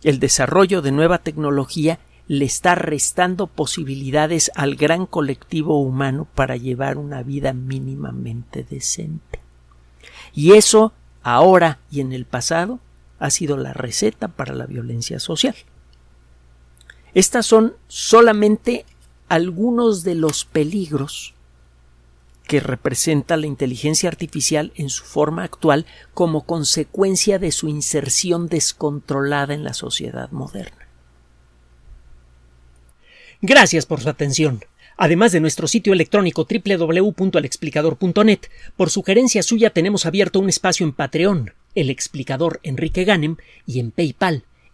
El 0.02 0.18
desarrollo 0.18 0.80
de 0.80 0.92
nueva 0.92 1.18
tecnología 1.18 1.98
le 2.26 2.44
está 2.44 2.76
restando 2.76 3.48
posibilidades 3.48 4.52
al 4.54 4.76
gran 4.76 5.04
colectivo 5.04 5.80
humano 5.80 6.28
para 6.34 6.56
llevar 6.56 6.96
una 6.96 7.22
vida 7.22 7.52
mínimamente 7.52 8.62
decente. 8.62 9.40
Y 10.32 10.52
eso, 10.52 10.92
ahora 11.22 11.80
y 11.90 12.00
en 12.00 12.12
el 12.12 12.24
pasado, 12.24 12.78
ha 13.18 13.30
sido 13.30 13.56
la 13.56 13.72
receta 13.72 14.28
para 14.28 14.54
la 14.54 14.66
violencia 14.66 15.18
social. 15.18 15.56
Estas 17.12 17.46
son 17.46 17.74
solamente 17.88 18.86
algunos 19.30 20.02
de 20.02 20.16
los 20.16 20.44
peligros 20.44 21.34
que 22.48 22.58
representa 22.58 23.36
la 23.36 23.46
inteligencia 23.46 24.08
artificial 24.08 24.72
en 24.74 24.90
su 24.90 25.04
forma 25.04 25.44
actual 25.44 25.86
como 26.14 26.44
consecuencia 26.44 27.38
de 27.38 27.52
su 27.52 27.68
inserción 27.68 28.48
descontrolada 28.48 29.54
en 29.54 29.62
la 29.62 29.72
sociedad 29.72 30.32
moderna. 30.32 30.88
Gracias 33.40 33.86
por 33.86 34.00
su 34.00 34.08
atención. 34.08 34.64
Además 34.96 35.30
de 35.30 35.38
nuestro 35.38 35.68
sitio 35.68 35.92
electrónico 35.92 36.44
www.alexplicador.net, 36.44 38.40
por 38.76 38.90
sugerencia 38.90 39.44
suya 39.44 39.70
tenemos 39.70 40.06
abierto 40.06 40.40
un 40.40 40.48
espacio 40.48 40.84
en 40.84 40.92
Patreon, 40.92 41.54
el 41.76 41.88
explicador 41.88 42.58
Enrique 42.64 43.04
Ganem, 43.04 43.36
y 43.64 43.78
en 43.78 43.92
PayPal, 43.92 44.42